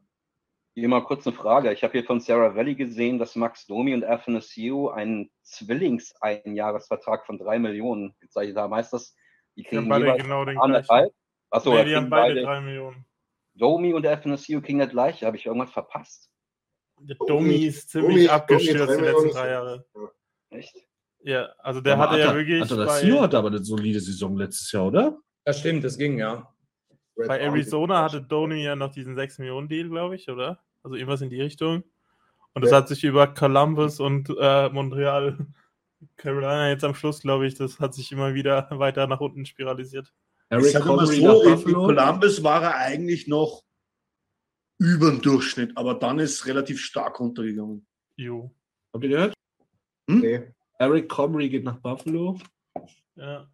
[0.77, 1.73] Hier mal kurz eine Frage.
[1.73, 7.39] Ich habe hier von Sarah Valley gesehen, dass Max Domi und Athanasiou einen Zwillings-Einjahresvertrag von
[7.39, 8.75] drei Millionen gezeichnet haben.
[8.75, 9.15] Heißt das,
[9.57, 10.61] die kriegen beide jeweils genau den gleichen.
[10.75, 11.13] anderthalb?
[11.51, 13.05] Achso, nee, die haben beide beide, drei Millionen.
[13.55, 15.27] Domi und Athanasiou kriegen das gleiche.
[15.27, 16.31] Habe ich irgendwas verpasst?
[16.99, 19.87] Der Domi- Domi ist ziemlich Domi- Domi abgestürzt drei die letzten drei Jahre.
[20.51, 20.77] Echt?
[21.21, 24.71] Ja, also der aber hatte ja wirklich Atanasio bei, hatte aber eine solide Saison letztes
[24.73, 25.19] Jahr, oder?
[25.45, 26.53] Das stimmt, das ging, ja.
[27.17, 30.63] Red bei Arizona hatte Domi ja noch diesen 6 Millionen Deal, glaube ich, oder?
[30.83, 31.85] Also irgendwas in die Richtung.
[32.55, 32.79] Und das Ja.
[32.79, 35.39] hat sich über Columbus und äh, Montreal,
[36.17, 40.13] Carolina jetzt am Schluss, glaube ich, das hat sich immer wieder weiter nach unten spiralisiert.
[40.51, 41.73] Ich Eric sag mal Comrie so, nach in.
[41.75, 43.63] Columbus war er eigentlich noch
[44.79, 47.87] über dem Durchschnitt, aber dann ist es relativ stark runtergegangen.
[48.17, 48.55] Jo.
[48.93, 49.35] Habt ihr gehört?
[50.07, 52.39] Nee, Eric Comrie geht nach Buffalo.
[53.17, 53.49] Ja.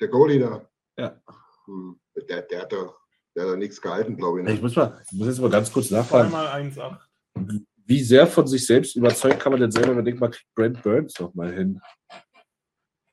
[0.00, 0.68] der Goalie da.
[0.98, 1.20] Ja.
[1.66, 2.92] Hm, Der, der, hat da,
[3.36, 4.48] der hat da nichts gehalten, glaube ich.
[4.48, 4.60] Ich Ne?
[4.62, 6.30] muss, mal, ich muss jetzt mal ganz kurz nachfragen.
[6.30, 7.64] Zweimal 1,8.
[7.84, 10.54] Wie sehr von sich selbst überzeugt kann man denn selber, wenn man denkt, man kriegt
[10.54, 11.80] Brent Burns noch mal hin?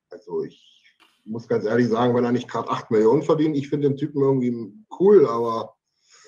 [0.10, 0.84] Also ich
[1.26, 4.22] muss ganz ehrlich sagen, wenn er nicht gerade 8 Millionen verdient, ich finde den Typen
[4.22, 5.76] irgendwie cool, aber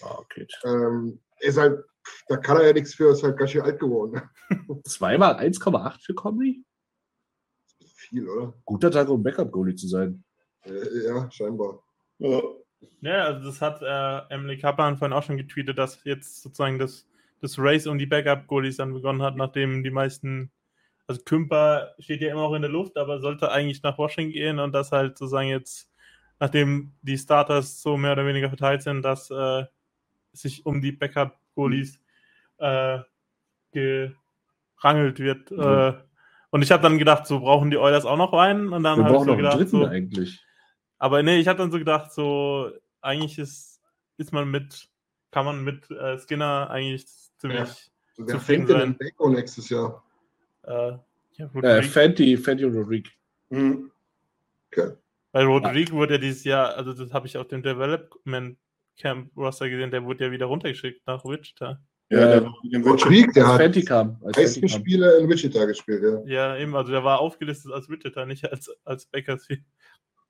[0.04, 0.48] Ah, okay.
[0.64, 1.84] ähm, er ist halt,
[2.28, 4.22] da kann er ja nichts für, ist halt ganz schön alt geworden.
[4.86, 6.66] Zweimal 1,8 für Comrie?
[7.86, 8.54] Viel, oder?
[8.66, 10.24] Guter Tag, um Backup-Goalie zu sein.
[10.64, 11.84] Äh, ja, scheinbar.
[12.18, 12.42] Ja.
[13.02, 17.08] Ja, also das hat äh, Emily Kaplan vorhin auch schon getweetet, dass jetzt sozusagen das,
[17.42, 20.52] das Race um die Backup-Goalies dann begonnen hat, nachdem die meisten,
[21.08, 24.60] also Kümper steht ja immer noch in der Luft, aber sollte eigentlich nach Washington gehen
[24.60, 25.92] und das halt sozusagen jetzt,
[26.39, 29.66] nachdem die Starters so mehr oder weniger verteilt sind, dass äh,
[30.32, 32.00] sich um die Backup-Goalies
[32.60, 33.00] äh,
[33.72, 35.52] gerangelt wird.
[35.52, 35.62] Mhm.
[35.62, 35.94] Äh,
[36.52, 39.18] und ich habe dann gedacht, so brauchen die Oilers auch noch einen und dann habe
[39.18, 40.46] ich so gedacht, dritten so, eigentlich.
[41.00, 43.82] aber nee, ich habe dann so gedacht, so eigentlich ist,
[44.18, 44.89] ist man mit,
[45.32, 47.06] kann man mit äh, Skinner eigentlich
[47.42, 50.04] ziemlich Wer Zufrieden fängt denn in Beko nächstes Jahr?
[50.64, 50.94] äh,
[51.34, 53.12] ja, Äh, Fenty, Fenty und Rodrigue.
[53.50, 53.92] Hm.
[54.72, 54.92] Okay.
[55.34, 58.58] weil Rodrigue wurde ja dieses Jahr, also das habe ich auf dem Development
[58.98, 61.80] Camp Roster gesehen, der wurde ja wieder runtergeschickt nach Wichita.
[62.10, 64.18] Ja, Ja, der, wird schon- Rodrigue, der hat Fenty kam.
[64.24, 64.70] Als Fenty meisten kam.
[64.82, 66.22] Spiele in Wichita gespielt, ja.
[66.26, 69.64] Ja, eben, also der war aufgelistet als Wichita, nicht als, als Bakersfield.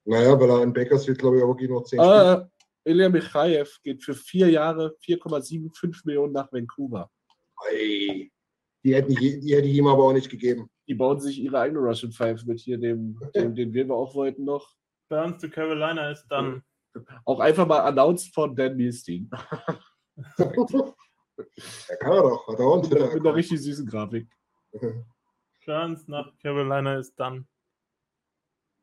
[0.06, 2.04] Naja, weil er in Bakersfield, glaube ich, auch wirklich noch 10 Spiele.
[2.12, 2.50] Ah,
[2.84, 7.10] Ilya Michaev geht für vier Jahre 4,75 Millionen nach Vancouver.
[7.70, 8.32] Ey,
[8.84, 10.70] die, hätten, die hätte ich ihm aber auch nicht gegeben.
[10.88, 14.46] Die bauen sich ihre eigene Russian Five mit hier, dem, dem den wir auch wollten
[14.46, 14.76] noch.
[15.10, 16.64] Burns to Carolina ist dann
[17.26, 19.30] Auch einfach mal announced von Dan Milstein.
[21.90, 22.48] Ja, kann er doch.
[22.48, 24.30] Hat er auch Mit einer, mit einer richtig süßen Grafik.
[25.66, 27.48] Burns nach Carolina ist dann.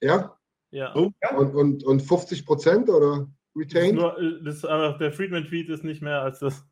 [0.01, 0.37] Ja?
[0.71, 0.93] Ja.
[0.95, 1.15] Und,
[1.55, 3.29] und, und 50 Prozent oder
[3.59, 3.95] retained?
[3.97, 6.65] nur, äh, das, aber der Friedman-Tweet ist nicht mehr als das.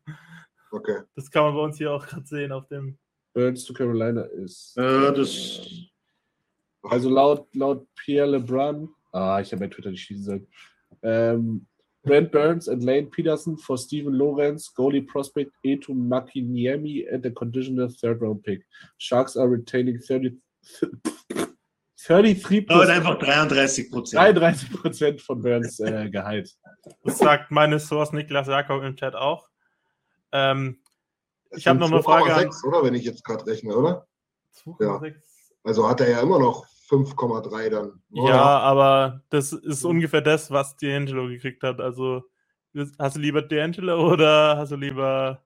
[0.71, 0.99] Okay.
[1.15, 2.97] Das kann man bei uns hier auch gerade sehen auf dem.
[3.33, 4.75] Burns to Carolina ist.
[4.75, 5.61] Ja, das-
[6.83, 10.47] Also laut, laut Pierre LeBrun, ah, ich habe bei Twitter nicht schließen sollen.
[11.03, 11.67] Ähm,
[12.03, 17.89] Brent Burns and Lane Peterson for Steven Lawrence, goalie prospect Etu Makiniemi and a conditional
[17.89, 18.65] third round pick.
[18.97, 20.37] Sharks are retaining 30,
[22.07, 24.21] 33 Aber einfach 33 Prozent.
[24.21, 26.55] 33 Prozent von Burns äh, Gehalt.
[27.03, 29.49] Das sagt meine Source Niklas Jakob im Chat auch.
[30.31, 30.79] Ähm,
[31.51, 32.83] Ich hab sind noch eine Frage an- 2,6, oder?
[32.83, 34.07] Wenn ich jetzt gerade rechne, oder?
[34.53, 35.15] 2,6.
[35.63, 38.01] Also hat er ja immer noch 5,3 dann.
[38.11, 41.79] Ja, aber das ist ungefähr das, was D'Angelo gekriegt hat.
[41.81, 42.23] Also
[42.99, 45.43] hast du lieber D'Angelo oder hast du lieber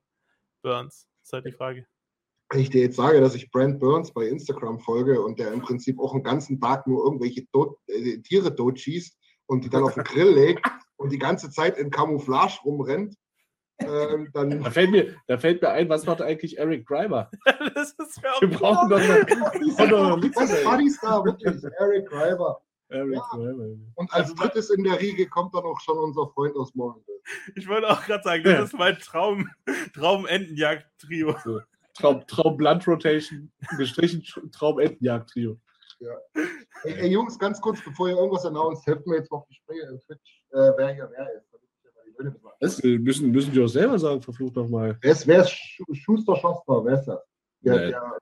[0.62, 1.08] Burns?
[1.20, 1.86] Das ist halt die Frage.
[2.50, 5.62] Wenn ich dir jetzt sage, dass ich Brent Burns bei Instagram folge und der im
[5.62, 9.16] Prinzip auch einen ganzen Tag nur irgendwelche tot, äh, Tiere totschießt
[9.46, 10.64] und die dann auf den Grill legt
[11.02, 13.16] und die ganze Zeit in Camouflage rumrennt,
[13.80, 17.30] ähm, dann Da fällt, mir, da fällt mir ein, was macht eigentlich Eric Grimer?
[17.74, 19.24] das ist mir auch Wir brauchen doch mal.
[19.24, 20.64] das Lizenz.
[20.64, 22.60] Bodystar, wirklich, Eric Greiber.
[22.88, 23.28] Eric Ja.
[23.32, 23.76] Grimer.
[23.94, 27.18] Und als drittes in der Riege kommt dann auch schon unser Freund aus Morgenville.
[27.56, 29.48] Ich wollte auch gerade sagen, das ist mein Traum,
[29.94, 31.34] Traum-Entenjagd-Trio.
[31.94, 34.22] Traum, Traum Blunt Rotation, gestrichen
[34.52, 35.58] Traum Entenjagd Trio.
[36.84, 39.80] Ey, ey, Jungs, ganz kurz, bevor ihr irgendwas announced, helft mir jetzt noch die Spree
[39.80, 41.46] im Twitch, äh, wer hier wer ist.
[41.52, 42.52] ja mal.
[42.60, 44.96] Das müssen, müssen die auch selber sagen, verflucht nochmal.
[45.00, 46.84] Wer ist, wer ist Schu Schuster Schosper?
[46.84, 47.20] Wer ist das?
[47.60, 47.88] Der, Nee.
[47.90, 48.18] der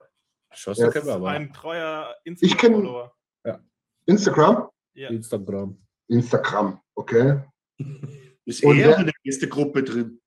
[0.53, 1.29] Schoster Ja, kennen wir aber.
[1.29, 3.13] Ein treuer Instagram-Follower.
[4.05, 4.69] Instagram?
[4.93, 5.09] Ja.
[5.09, 5.77] Instagram.
[6.07, 7.41] Instagram, okay.
[8.45, 10.19] Ist Und er wer- in der ersten Gruppe drin?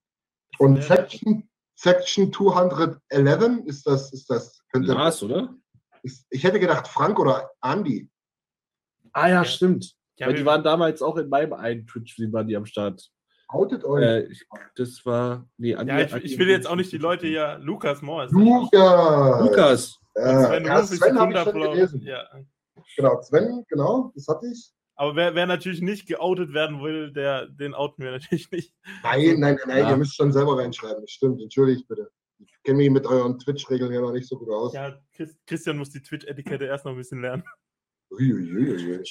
[0.59, 0.83] Und Ja.
[0.83, 5.53] Section, Section 211, ist das, ist das, könnte, Lars, oder?
[6.31, 8.09] Ich hätte gedacht Frank oder Andy.
[9.13, 9.95] Ah ja, stimmt.
[10.17, 13.11] Ja, Weil die waren damals auch in meinem einen Twitch-Stream waren die am Start.
[13.49, 14.03] Outet euch.
[14.03, 14.45] Äh, ich,
[14.77, 15.49] das war.
[15.59, 17.59] Nee, Andi, ja, ich, Andi- ich will jetzt auch nicht die Leute hier.
[17.61, 19.41] Lukas Mohr Lukas.
[19.43, 19.99] Lukas.
[20.15, 22.03] Äh, Sven ja, Sven habe ich schon gelesen.
[22.03, 22.25] Ja.
[22.97, 24.71] Genau, Sven, genau, das hatte ich.
[24.97, 28.73] Aber wer, wer natürlich nicht geoutet werden will, der, den outen wir natürlich nicht.
[29.03, 29.91] Nein, nein, nein, nein, Ja.
[29.91, 31.01] ihr müsst schon selber reinschreiben.
[31.03, 32.11] Das stimmt, entschuldigt bitte.
[32.39, 34.73] Ich kenne mich mit euren Twitch-Regeln ja noch nicht so gut aus.
[34.75, 37.45] Ja, Chris, Christian muss die Twitch-Etikette erst noch ein bisschen lernen.
[38.11, 39.03] Uiuiui.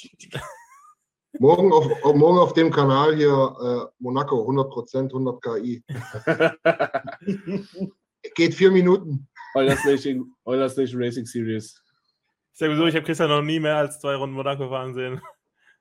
[1.38, 5.84] morgen, auf, morgen auf dem Kanal hier äh, Monaco, 100%, 100 KI.
[8.34, 9.28] Geht vier Minuten.
[9.54, 11.80] Oilers Nation, Racing Series.
[12.52, 15.20] Ich sage so, ich habe Christian noch nie mehr als zwei Runden Monaco fahren sehen.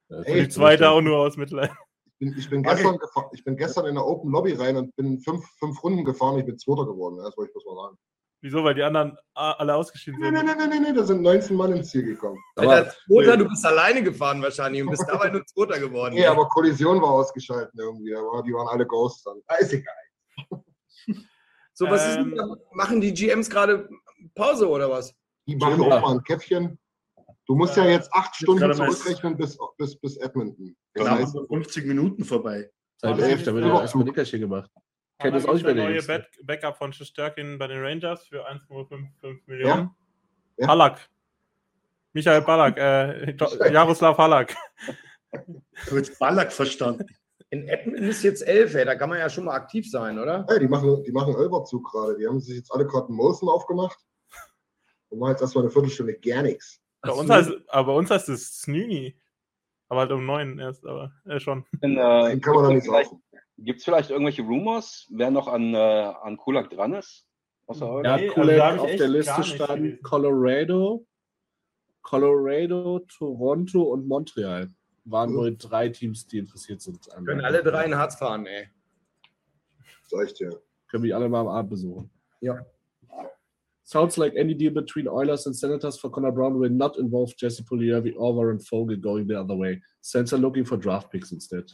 [0.09, 1.71] Ey, Die zweite auch nur aus Mitleid.
[2.19, 2.75] Ich bin, ich, bin Okay.
[2.75, 6.05] gestern gefahr, ich bin gestern in der Open Lobby rein und bin fünf, fünf Runden
[6.05, 6.37] gefahren.
[6.39, 7.17] Ich bin Zweiter geworden.
[7.17, 7.97] Das wollte ich bloß mal sagen.
[8.41, 8.63] Wieso?
[8.63, 10.57] Weil die anderen a- alle ausgeschieden Nein, nein, sind.
[10.59, 12.37] nein, nein, nein, da sind 19 Mann ins Ziel gekommen.
[12.55, 16.13] Alter, Zweiter, du bist alleine gefahren wahrscheinlich und bist dabei nur Zweiter geworden.
[16.15, 18.13] Nee, aber Kollision war ausgeschaltet irgendwie.
[18.15, 19.41] Aber die waren alle Ghosts dann.
[19.47, 19.93] Ah, ist egal.
[21.73, 22.55] so, was ist Ähm, denn, da?
[22.73, 23.89] machen die GMs gerade
[24.35, 25.13] Pause oder was?
[25.47, 26.77] Die machen auch mal ein Käffchen.
[27.45, 30.75] Du musst ja Äh, jetzt acht Stunden zurückrechnen bis, bis, bis Edmonton.
[30.93, 32.69] Das Knapp heißt, 50 Minuten vorbei.
[32.97, 33.81] Seit elf, da wird ja.
[33.81, 34.71] erstmal Nickerchen gemacht.
[35.19, 36.03] Kennt das auch nicht mehr der neue.
[36.03, 39.91] Back Backup von Schusterkin bei den Rangers für 1,55 Millionen.
[40.57, 40.67] Ja.
[40.67, 41.09] Halak.
[42.13, 44.55] Michael Ballack, äh, Jaroslav Halak.
[45.89, 47.07] Du hast Ballack verstanden.
[47.49, 48.85] In Edmonton ist jetzt elf, ey.
[48.85, 50.45] Da kann man ja schon mal aktiv sein, oder?
[50.47, 52.17] hey, die machen, die machen Ölberzug gerade.
[52.17, 53.97] Die haben sich jetzt alle gerade einen Molson aufgemacht.
[55.09, 56.82] Und machen jetzt erstmal eine Viertelstunde gar nichts.
[57.03, 59.15] Bei uns heißt, aber bei uns heißt es Snüni.
[59.89, 61.65] Aber halt um neun erst, aber äh, schon.
[61.73, 63.23] Bin, äh, Den kann man da nicht vielleicht, saufen.
[63.57, 67.27] Gibt es vielleicht irgendwelche Rumors, wer noch an, äh, an Kulak dran ist?
[67.67, 68.17] Außer Ja?
[68.17, 69.99] Nee, also Kulak ich auf der Liste gelesen.
[70.01, 71.05] Colorado,
[72.01, 74.69] Colorado, Toronto und Montreal.
[75.05, 77.07] Waren wohl drei Teams, die interessiert sind.
[77.25, 78.69] Können alle drei in Harz fahren, ey.
[80.07, 80.61] Sag ich dir.
[80.87, 82.09] Können mich alle mal am Abend besuchen.
[82.39, 82.65] Ja.
[83.85, 87.63] Sounds like any deal between Oilers and Senators for Connor Brown will not involve Jesse
[87.63, 89.81] Pugliarvi or Warren Vogel going the other way.
[90.01, 91.65] Sens are looking for draft picks instead.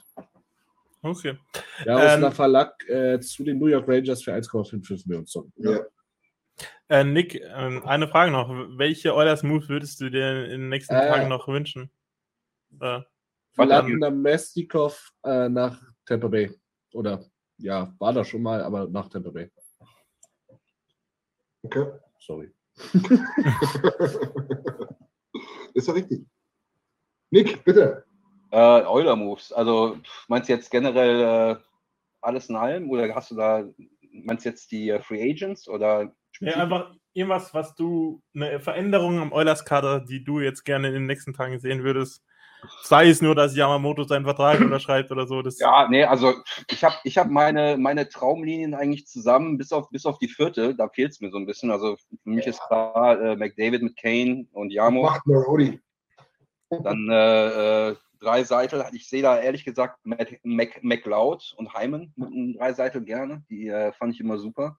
[1.04, 1.38] Okay.
[1.86, 5.54] Jaroslav Ähm, Halak äh, zu den New York Rangers für 1,55 Millionen Sonnen.
[5.58, 5.80] Ja.
[6.90, 8.50] Äh, Nick, ähm, eine Frage noch.
[8.50, 11.08] Welche Oilers Moves würdest du dir in den nächsten Äh.
[11.08, 11.92] Tagen noch wünschen?
[12.82, 13.02] Äh,
[13.54, 16.52] Vladimir Mestikov äh, nach Tampa Bay.
[16.94, 17.24] Oder
[17.58, 19.52] ja, war da schon mal, aber nach Tampa Bay.
[21.64, 21.86] Okay.
[22.20, 22.52] Sorry.
[25.74, 26.26] ist ja richtig.
[27.32, 28.06] Nick, bitte.
[28.52, 29.52] Äh, Euler-Moves.
[29.52, 31.56] Also pff, meinst du jetzt generell äh,
[32.22, 33.64] alles in allem oder hast du da,
[34.12, 39.20] meinst du jetzt die äh, Free Agents oder ja, einfach irgendwas, was du, eine Veränderung
[39.20, 42.24] am Oilers-Kader, die du jetzt gerne in den nächsten Tagen sehen würdest.
[42.84, 45.42] Sei es nur, dass Yamamoto seinen Vertrag unterschreibt oder so.
[45.42, 46.34] Das, Ja, nee, also
[46.70, 50.76] ich habe ich hab meine, meine Traumlinien eigentlich zusammen, bis auf, bis auf die vierte,
[50.76, 51.72] da fehlt es mir so ein bisschen.
[51.72, 55.04] Also für mich ist klar, äh, McDavid mit Kane und Yamo.
[55.04, 55.80] Macht Marody.
[56.70, 58.86] Dann äh, äh, drei Seitel.
[58.94, 63.44] Ich sehe da ehrlich gesagt Mac, Mac, McLeod und Hyman mit einem drei Seitel gerne.
[63.50, 64.78] Die äh, fand ich immer super.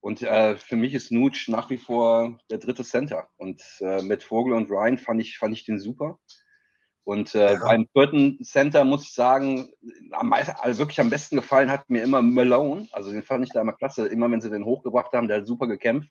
[0.00, 3.28] Und äh, für mich ist Nuge nach wie vor der dritte Center.
[3.36, 6.18] Und äh, mit Vogel und Ryan fand ich, fand ich den super.
[7.06, 7.60] Und äh, ja.
[7.60, 9.70] beim vierten Center muss ich sagen,
[10.10, 12.88] am, also wirklich am besten gefallen hat mir immer Malone.
[12.90, 14.08] Also den fand ich da immer klasse.
[14.08, 16.10] Immer wenn sie den hochgebracht haben, der hat super gekämpft.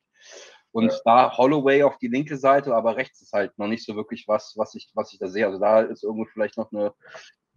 [0.72, 1.00] Und ja.
[1.04, 4.54] da Holloway auf die linke Seite, aber rechts ist halt noch nicht so wirklich was,
[4.56, 5.46] was ich, was ich da sehe.
[5.46, 6.93] Also da ist irgendwo vielleicht noch eine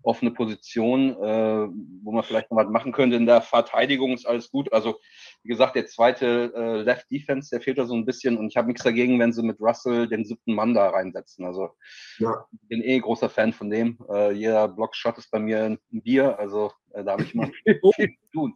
[0.02, 1.68] offene Position, äh,
[2.02, 3.16] wo man vielleicht noch was machen könnte.
[3.16, 4.72] In der Verteidigung ist alles gut.
[4.72, 4.98] Also,
[5.42, 8.36] wie gesagt, der zweite äh, Left Defense, der fehlt da so ein bisschen.
[8.36, 11.44] Und ich habe nichts dagegen, wenn sie mit Russell den siebten Mann da reinsetzen.
[11.44, 11.70] Also,
[12.18, 12.46] ja.
[12.52, 13.98] ich bin eh großer Fan von dem.
[14.10, 16.38] Äh, jeder Blockshot ist bei mir ein Bier.
[16.38, 17.48] Also, äh, da habe ich immer
[17.94, 18.54] viel zu tun.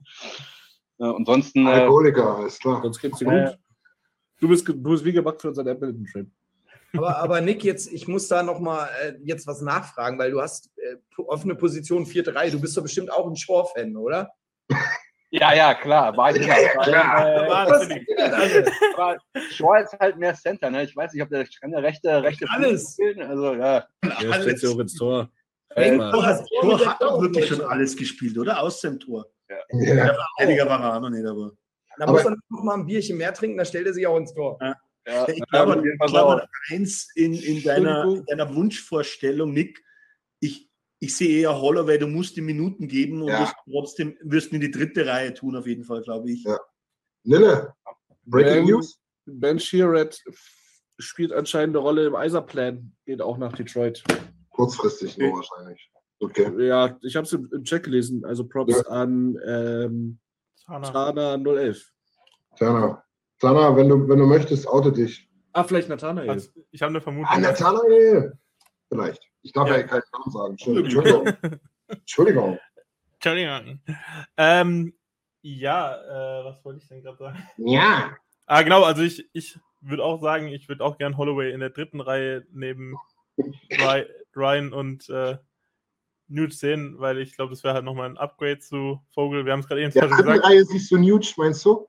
[0.98, 1.66] Äh, ansonsten.
[1.66, 2.80] Äh, Alkoholiker, ist klar.
[2.82, 3.58] Sonst geht's dir gut.
[4.40, 6.28] Du bist, du bist wie gebackt für unseren Edmonton-Trip.
[6.94, 10.70] Aber, aber Nick, jetzt, ich muss da nochmal äh, jetzt was nachfragen, weil du hast
[10.76, 12.50] äh, offene Position 4-3.
[12.50, 14.30] Du bist doch bestimmt auch ein Shore-Fan, oder?
[15.30, 16.14] Ja, ja, klar.
[16.14, 16.58] War ich klar.
[16.86, 19.18] ja, äh,
[19.50, 20.70] Shore ist halt mehr Center.
[20.70, 20.82] Ne?
[20.82, 22.92] Ich weiß nicht, ob der kann der rechte, rechte alles.
[22.92, 23.22] spielen.
[23.22, 23.86] Also, ja.
[24.02, 24.42] Der alles.
[24.42, 25.30] steckt auch ins Tor.
[25.74, 28.60] Hey, Tor hat, Tor hat doch wirklich schon alles gespielt, oder?
[28.60, 29.24] Aus dem Tor.
[29.48, 29.56] Ja.
[29.94, 30.14] ja.
[30.36, 31.52] Einiger war er auch noch nicht, aber.
[31.96, 34.34] Da muss er noch mal ein Bierchen mehr trinken, da stellt er sich auch ins
[34.34, 34.58] Tor.
[34.60, 34.76] Ja.
[35.06, 39.82] Ja, ich glaube, glaube eins in, in, deiner, in deiner Wunschvorstellung, Nick,
[40.40, 43.40] ich, ich sehe eher Holloway, du musst die Minuten geben und ja.
[43.40, 46.44] wirst trotzdem wirst in die dritte Reihe tun, auf jeden Fall, glaube ich.
[46.44, 46.58] Ja.
[47.24, 47.74] Nille,
[48.24, 49.00] Breaking ben, News.
[49.26, 50.22] Ben Shearet
[50.98, 54.04] spielt anscheinend eine Rolle im Eiserplan, geht auch nach Detroit.
[54.50, 55.36] Kurzfristig nur okay.
[55.36, 55.90] wahrscheinlich.
[56.20, 56.66] Okay.
[56.66, 58.82] Ja, ich habe es im, im, Check gelesen, also Props ja.
[58.82, 60.18] an ähm,
[60.64, 61.92] Tana 011.
[62.56, 63.04] Tana.
[63.42, 65.28] Tana, wenn du, wenn du möchtest, oute dich.
[65.52, 66.30] Ah, vielleicht Nathanael.
[66.30, 67.28] Also, ich habe eine Vermutung.
[67.28, 68.38] Ah, Nathanael!
[68.88, 69.20] Vielleicht.
[69.42, 70.50] Ich darf ja, ja keinen Namen sagen.
[70.52, 71.26] Entschuldigung.
[71.88, 72.58] Entschuldigung.
[73.14, 73.80] Entschuldigung.
[74.36, 74.94] Ähm,
[75.42, 77.38] ja, äh, was wollte ich denn gerade sagen?
[77.56, 78.16] Ja.
[78.46, 81.70] Ah, genau, also ich, ich würde auch sagen, ich würde auch gern Holloway in der
[81.70, 82.94] dritten Reihe neben
[84.36, 85.36] Ryan und äh,
[86.28, 89.44] Newt sehen, weil ich glaube, das wäre halt nochmal ein Upgrade zu Vogel.
[89.44, 90.20] Wir haben es gerade eben schon gesagt.
[90.20, 91.88] In der Reihe siehst du Newt, meinst du?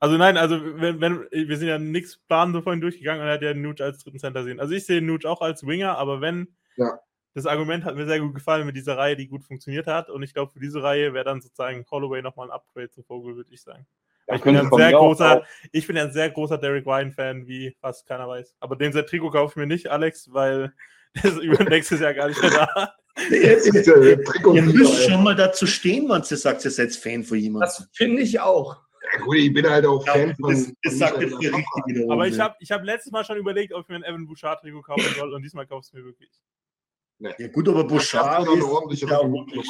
[0.00, 3.34] Also nein, also wenn, wenn wir sind ja nichts planen so vorhin durchgegangen und er
[3.34, 4.58] hat ja Nuge als dritten Center sehen.
[4.58, 6.98] Also ich sehe Nuge auch als Winger, aber wenn ja.
[7.34, 10.08] das Argument hat mir sehr gut gefallen mit dieser Reihe, die gut funktioniert hat.
[10.08, 13.36] Und ich glaube, für diese Reihe wäre dann sozusagen Holloway nochmal ein Upgrade zu Vogel,
[13.36, 13.86] würde ich sagen.
[14.26, 18.06] Ja, ich, bin ein sehr großer, ich bin ein sehr großer Derek Ryan-Fan, wie fast
[18.06, 18.54] keiner weiß.
[18.58, 20.72] Aber den sein Trikot kaufe ich mir nicht, Alex, weil
[21.22, 22.94] der ist über nächstes Jahr gar nicht mehr da.
[24.54, 27.68] Ihr müsst schon mal dazu stehen, wenn ihr sagt, ihr seid Fan von jemandem.
[27.68, 28.80] Das finde ich auch.
[29.02, 30.50] Ja, gut, ich bin halt auch ja, Fan von.
[30.50, 32.10] Das, das sagt jetzt der Richtige.
[32.10, 34.82] Aber ich habe ich hab letztes Mal schon überlegt, ob ich mir ein Evan Bouchard-Trikot
[34.82, 36.30] kaufen soll und diesmal kaufst du mir wirklich.
[37.18, 37.34] Nee.
[37.38, 39.66] Ja, gut, aber Bouchard ist ordentliche ja, wirklich,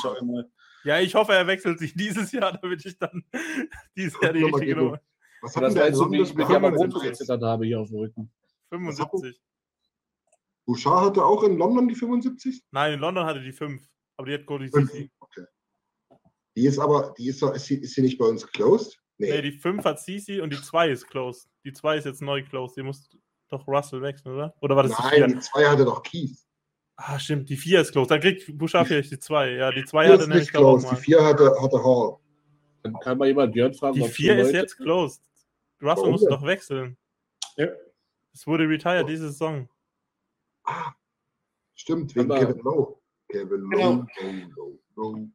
[0.85, 3.25] ja, ich hoffe, er wechselt sich dieses Jahr, damit ich dann
[3.97, 5.01] dieses Jahr die richtige Nummer.
[5.43, 8.33] Was hat das denn so wie ich mit Hermann Rotgezittert habe hier auf dem Rücken?
[8.71, 9.41] 75.
[10.67, 12.63] Bouchard hatte auch in London die 75?
[12.71, 13.83] Nein, in London hatte die 5.
[14.17, 15.11] Aber die hat Cody Cici.
[15.19, 15.45] Okay.
[16.57, 19.01] Die ist aber, die ist, ist, sie, ist sie nicht bei uns closed?
[19.21, 19.33] Nee.
[19.33, 21.47] nee, die 5 hat Sisi und die 2 ist closed.
[21.65, 22.79] Die 2 ist jetzt neu closed.
[22.79, 23.11] Die muss
[23.51, 24.55] doch Russell wechseln, oder?
[24.63, 26.39] Oder war das Nein, die 2 hatte doch Keith.
[26.97, 28.11] Ah, stimmt, die 4 ist closed.
[28.11, 29.51] Dann kriegt Bouchard vielleicht die 2.
[29.51, 30.91] Ja, die 2 hatte nämlich closed.
[30.91, 32.17] Die 4 hatte, hatte Hall.
[32.83, 33.95] Dann kann man jemand Björn fragen.
[33.95, 35.23] Die 4 ist jetzt closed.
[35.83, 36.97] Russell oh, muss doch wechseln.
[37.57, 37.69] Ja.
[38.33, 39.07] Es wurde retired oh.
[39.07, 39.69] diese Saison.
[40.65, 40.93] Ah,
[41.75, 42.97] stimmt, wegen Aber Kevin Lowe.
[43.29, 44.49] Kevin Lowe, genau.
[44.57, 45.31] Lowe, Lowe.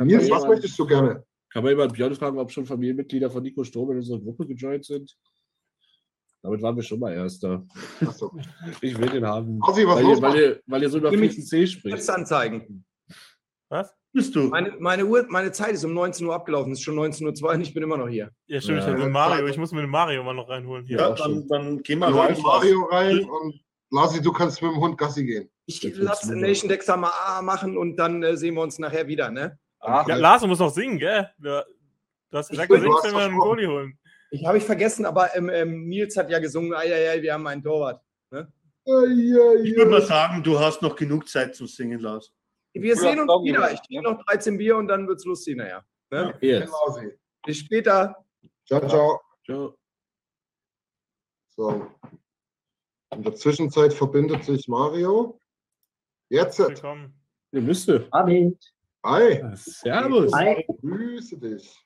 [0.00, 1.24] Nils, was möchtest du gerne?
[1.52, 4.84] Kann man jemand Björn fragen, ob schon Familienmitglieder von Nico Sturm in unserer Gruppe gejoint
[4.84, 5.14] sind?
[6.42, 7.64] Damit waren wir schon mal Erster.
[8.16, 8.32] So.
[8.80, 9.60] Ich will den haben.
[9.62, 12.10] Ossi, was weil, ihr, weil, ihr, weil ihr so über C spricht.
[12.10, 12.84] anzeigen.
[13.68, 13.94] Was?
[14.12, 14.48] Bist du?
[14.48, 16.72] Meine, meine, Uhr, meine Zeit ist um 19 Uhr abgelaufen.
[16.72, 18.30] Es ist schon 19.02 Uhr und ich bin immer noch hier.
[18.46, 18.80] Ja, stimmt.
[18.80, 18.92] Ja.
[18.92, 19.46] Ich, mit Mario.
[19.46, 20.84] ich muss mir den Mario mal noch reinholen.
[20.84, 20.98] Hier.
[20.98, 22.36] Ja, dann, dann geh mal rein.
[22.42, 25.50] Mario rein und Lasi, du kannst mit dem Hund Gassi gehen.
[25.66, 29.30] Ich lasse Nation Dexter mal A machen und dann äh, sehen wir uns nachher wieder,
[29.30, 29.58] ne?
[29.82, 31.28] Ach, ja, Lars, du musst noch singen, gell?
[31.38, 31.62] Du
[32.32, 33.98] hast gesagt, du singst, wenn wir einen Goalie holen.
[34.30, 37.34] Ich habe ich vergessen, aber ähm, ähm, Nils hat ja gesungen, ei, ei, ei, wir
[37.34, 38.02] haben einen Torwart.
[38.30, 38.50] Ne?
[38.86, 42.32] Ei, ei, ich würde mal sagen, du hast noch genug Zeit zum Singen, Lars.
[42.72, 43.70] Wir sehen uns wieder.
[43.72, 45.84] Ich trinke noch 13 Bier und dann wird es lustig nachher.
[46.10, 46.34] Ne?
[46.40, 46.70] Ja, yes.
[46.70, 47.10] Genau
[47.44, 48.24] Bis später.
[48.66, 49.20] Ciao, ciao.
[49.44, 49.74] Ciao.
[51.50, 51.86] So.
[53.14, 55.38] In der Zwischenzeit verbindet sich Mario.
[56.30, 56.58] Jetzt.
[56.58, 57.20] Willkommen.
[57.50, 58.08] Ihr müsste.
[58.10, 58.58] Abend.
[59.04, 59.42] Hi.
[59.56, 60.32] Servus.
[60.32, 60.64] Hi.
[60.80, 61.76] Grüße dich.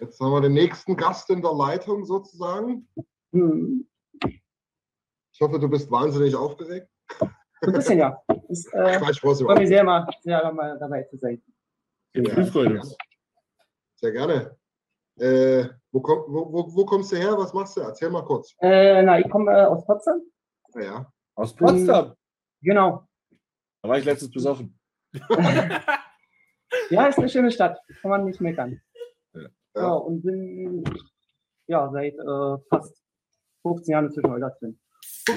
[0.00, 2.88] Jetzt haben wir den nächsten Gast in der Leitung sozusagen.
[3.32, 3.88] Hm.
[4.24, 6.88] Ich hoffe, du bist wahnsinnig aufgeregt.
[7.20, 8.20] ein bisschen, ja.
[8.26, 11.40] Das, äh, ich freue mich sehr, mal, sehr mal dabei zu sein.
[12.14, 12.96] Ja, freut uns.
[14.00, 14.56] Sehr gerne.
[15.20, 17.38] Äh, wo, komm, wo, wo, wo kommst du her?
[17.38, 17.82] Was machst du?
[17.82, 18.52] Erzähl mal kurz.
[18.58, 20.20] Äh, na, ich komme äh, aus Potsdam.
[20.74, 21.06] Ja.
[21.36, 22.16] Aus Potsdam.
[22.62, 23.06] Genau.
[23.82, 24.76] Da war ich letztens besoffen.
[26.90, 27.78] Ja, ist eine schöne Stadt.
[28.00, 28.80] Kann man nicht meckern.
[29.34, 29.48] Ja.
[29.76, 30.84] Ja, und bin
[31.66, 33.02] ja seit äh, fast
[33.62, 34.78] 15 Jahren inzwischen Eulers drin.
[35.28, 35.34] Ja,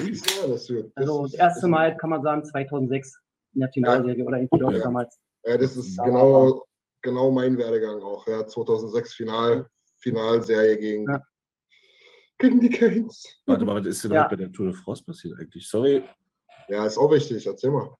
[0.96, 3.18] Also das erste Mal kann man sagen 2006
[3.54, 4.84] in der Finalserie oder in Playoffs Ja.
[4.84, 5.18] damals.
[5.44, 6.04] Ja, das ist Ja.
[6.04, 6.64] genau,
[7.02, 8.26] genau mein Werdegang auch.
[8.26, 9.66] Ja, 2006 Final,
[9.98, 11.22] Finalserie gegen, Ja.
[12.38, 13.24] gegen die Canes.
[13.46, 14.26] Warte mal, was ist denn Ja.
[14.28, 15.68] bei der Tour de France passiert eigentlich?
[15.68, 16.02] Sorry.
[16.68, 17.46] Ja, ist auch wichtig.
[17.46, 17.94] Erzähl mal.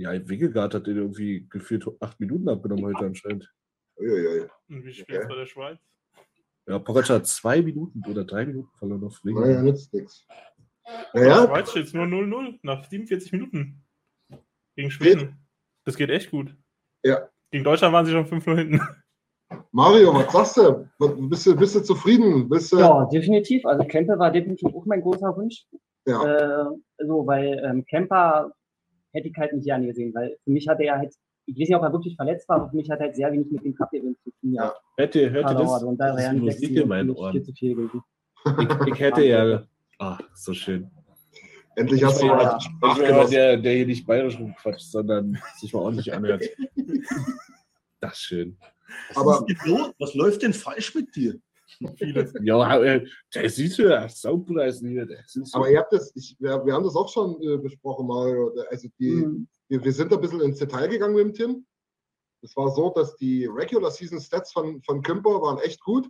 [0.00, 3.52] Ja, Wingegaard hat den irgendwie gefühlt acht Minuten abgenommen heute anscheinend.
[3.98, 4.48] Uiuiui.
[4.70, 5.78] Und wie spielt es bei der Schweiz?
[6.66, 9.64] Ja, Pogacar hat zwei Minuten oder drei Minuten verloren auf Naja, Wingegaard.
[9.64, 10.26] nützt nichts.
[11.12, 13.84] Naja, Schweiz steht nur 0-0 nach 47 Minuten.
[14.74, 15.46] Gegen Schweden.
[15.84, 16.56] Das geht echt gut.
[17.04, 17.28] Ja.
[17.50, 18.80] Gegen Deutschland waren sie schon 5-0 hinten.
[19.72, 20.88] Mario, was sagst du?
[21.28, 22.48] Bist du, bist du zufrieden?
[22.48, 23.66] Bist du, Ja, definitiv.
[23.66, 25.66] Also Kemper war definitiv auch mein großer Wunsch.
[26.06, 26.24] Ja.
[26.24, 26.66] Äh,
[27.06, 28.54] so, weil ähm, Kemper
[29.12, 31.14] hätte ich halt nicht gerne gesehen, weil für mich hatte er halt,
[31.46, 33.32] ich weiß nicht, ob er wirklich verletzt war, aber für mich hat er halt sehr
[33.32, 34.52] wenig mit dem Cup Event zu tun.
[34.54, 34.72] Ja.
[34.96, 35.82] Hört ihr, hört ihr das?
[35.82, 37.32] Und da Das ist Musik in meinen Ohren.
[37.32, 38.02] viel zu viel gewesen.
[38.86, 39.62] Ich, ich hätte ja.
[39.98, 40.90] Ach, so schön.
[41.76, 42.50] Endlich hast du Ja, mal ja.
[42.52, 43.30] aber Sprachgenossen.
[43.32, 46.42] der, der hier nicht bayerisch rumquatscht, sondern sich mal ordentlich anhört.
[48.00, 48.56] Das ist schön.
[49.14, 49.92] Aber Was, ist denn los?
[49.98, 51.38] was läuft denn falsch mit dir?
[51.96, 52.32] Vieles.
[52.42, 55.58] Ja, äh, der sieht ja, Sauber ist sieht so.
[55.58, 58.52] Aber ihr habt das, ich, wir, wir haben das auch schon äh, besprochen, Mario.
[58.70, 59.48] Also die, Mhm.
[59.68, 61.66] wir, wir sind ein bisschen ins Detail gegangen mit dem Tim.
[62.42, 66.08] Es war so, dass die Regular Season Stats von, von Kümper waren echt gut,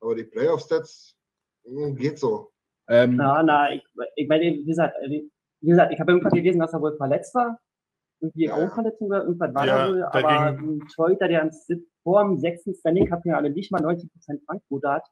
[0.00, 1.14] aber die Playoff Stats
[1.66, 2.50] mh, geht so.
[2.88, 3.82] ähm, Na, na, ich,
[4.16, 5.30] ich meine, wie gesagt, wie
[5.68, 7.58] gesagt, ich habe irgendwann gelesen, dass er wohl verletzt war.
[8.22, 8.54] Irgendwie Ja.
[8.54, 10.02] Augenverletzung oder irgendwas war Ja, da wohl.
[10.04, 11.50] Aber ein Torhüter, der
[12.04, 15.04] vor dem sechsten Standing Cup ja alle nicht mal 90% Frankfurt hat,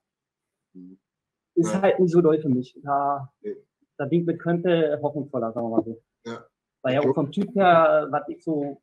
[1.57, 1.83] ist Ja.
[1.83, 2.79] halt nicht so doll für mich.
[2.83, 3.57] Da, Nee.
[3.99, 6.01] da Ding mit könnte hoffnungsvoller, sagen wir mal so.
[6.25, 6.45] Ja.
[6.83, 8.81] Weil ja auch vom Typ her, was ich so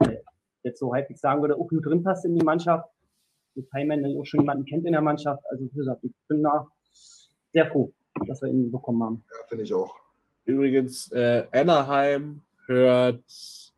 [0.00, 0.18] äh,
[0.64, 2.88] jetzt so halbwegs sagen würde, auch gut drin passt in die Mannschaft.
[3.54, 5.42] Mit Hyman auch schon jemanden kennt in der Mannschaft.
[5.50, 6.66] Also wie gesagt, ich bin da
[7.52, 7.92] sehr froh,
[8.26, 9.24] dass wir ihn bekommen haben.
[9.30, 9.94] Ja, finde ich auch.
[10.44, 13.24] Übrigens, äh, Anaheim hört,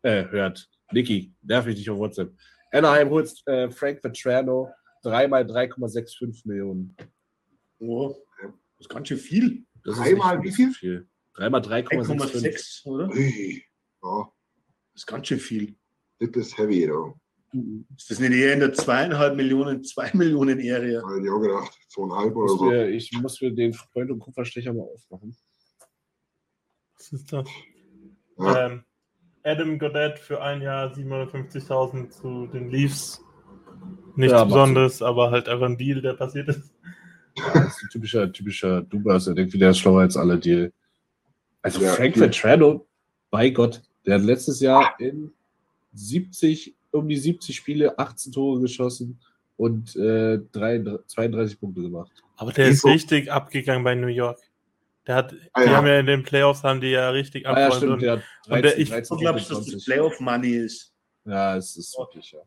[0.03, 2.33] äh, hört, Niki, nerv ich dich auf WhatsApp.
[2.71, 4.71] Anaheim holt äh, Frank Vetrano
[5.03, 6.97] dreimal 3,65 Millionen.
[7.79, 9.65] Oh, das ist ganz schön viel.
[9.85, 11.09] Das Dreimal wie so viel?
[11.35, 12.85] Dreimal 3,65.
[12.85, 13.09] 1,6, oder?
[13.09, 13.65] Ui,
[14.03, 14.33] ja,
[14.93, 15.75] Das ist ganz schön viel.
[16.21, 16.89] das ist heavy.
[17.53, 17.87] Mhm.
[17.97, 21.03] Ist das nicht eher in der zweieinhalb Millionen, zwei Millionen Area?
[21.03, 22.65] Habe ich auch gedacht, zweieinhalb oder Muss so.
[22.67, 25.37] mir, ich muss mir den Freund und Kupferstecher mal aufmachen.
[26.97, 27.49] Was ist das?
[28.45, 28.67] Ja.
[28.67, 28.85] Ähm,
[29.45, 33.21] Adam Goddard für ein Jahr 750.000 zu den Leafs.
[34.15, 36.73] Nichts Ja, Besonderes, aber halt einfach ein Deal, der passiert ist.
[37.35, 40.73] Das ist ein typischer, typischer Dubas, der denkt, der ist schlauer als alle Deal.
[41.63, 42.19] Also Ja, Frank.
[42.19, 42.87] Vetrano,
[43.31, 45.33] bei Gott, der hat letztes Jahr in
[45.95, 49.19] 70, um die 70 Spiele 18 Tore geschossen
[49.57, 52.13] und äh, 33, 32 Punkte gemacht.
[52.37, 52.89] Aber der ist Wieso?
[52.89, 54.39] richtig abgegangen bei New York.
[55.07, 55.77] Der hat, Ah, die ja.
[55.77, 58.23] haben ja in den Playoffs haben die ja richtig Ah, ja, stimmt, und- der hat
[58.47, 59.85] und 13, der- ich- 13 glaubst, dass das 20.
[59.87, 60.93] Playoff-Money ist?
[61.25, 62.41] Ja, es ist wirklich, ja.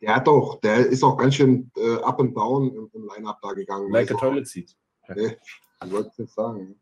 [0.00, 3.40] Der hat doch, der ist auch ganz schön äh, up and down im, im Line-Up
[3.42, 3.90] da gegangen.
[3.92, 4.76] Like a Also, toilet seat.
[5.08, 5.36] Nee,
[5.84, 6.80] ich wollte es nicht sagen.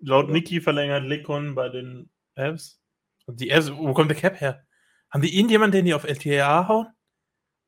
[0.00, 2.80] Laut Niki verlängert Lekon bei den Avs.
[3.26, 4.64] Und die Avs, wo kommt der Cap her?
[5.10, 6.86] Haben die irgendjemanden, den die auf LTA hauen?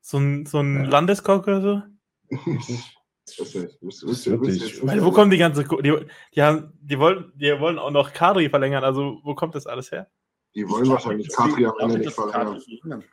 [0.01, 0.89] So ein, so ein Ja.
[0.89, 1.81] Landeskog oder so?
[3.25, 4.63] Das ist Wirklich.
[4.63, 5.95] Ich meine, wo kommt die ganze Ko die,
[6.35, 9.91] die, haben, die, wollen, die wollen auch noch Kadri verlängern, also wo kommt das alles
[9.91, 10.09] her?
[10.55, 13.03] Die wollen wahrscheinlich Katri am Ende nicht das verlängern.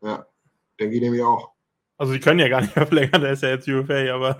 [0.00, 0.26] Ja,
[0.80, 1.52] denke ich nämlich auch.
[1.96, 4.36] Also die können ja gar nicht mehr verlängern, der ist ja jetzt UFA, aber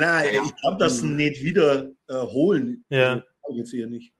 [0.00, 2.84] nein, ich glaube, ihn nicht wieder äh, holen.
[2.88, 3.22] Ja.
[3.42, 4.12] Also, jetzt eher nicht.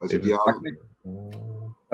[0.00, 0.78] Also die haben,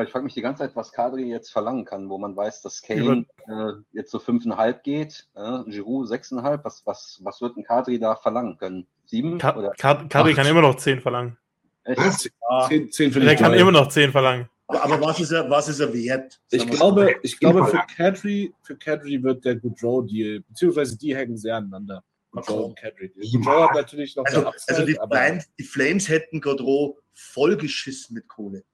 [0.01, 2.81] ich frage mich die ganze Zeit, was Kadri jetzt verlangen kann, wo man weiß, dass
[2.81, 6.61] Kane äh, jetzt so 5,5 geht, äh, Giroud 6,5.
[6.65, 8.87] Was, was, was wird ein Kadri da verlangen können?
[9.05, 9.39] Sieben?
[9.39, 9.73] Ka Oder?
[9.73, 11.37] Ka Kadri kann immer noch 10 verlangen.
[11.85, 11.99] Echt?
[11.99, 12.25] was?
[12.25, 14.49] Ja, 10, 10 finde Der kann immer noch 10 verlangen.
[14.67, 16.41] aber, was, ist er, was ist er wert?
[16.51, 17.83] Ich glaube, ich glaube für.
[17.95, 22.03] Kadri, für Kadri wird der Goodrow-Deal, beziehungsweise die hängen sehr aneinander.
[22.31, 23.13] Goodrow und Kadri.
[23.31, 28.27] Goodrow hat natürlich noch Also, Upside, also die, Flames, die Flames hätten Godreau vollgeschissen mit
[28.27, 28.65] Kohle.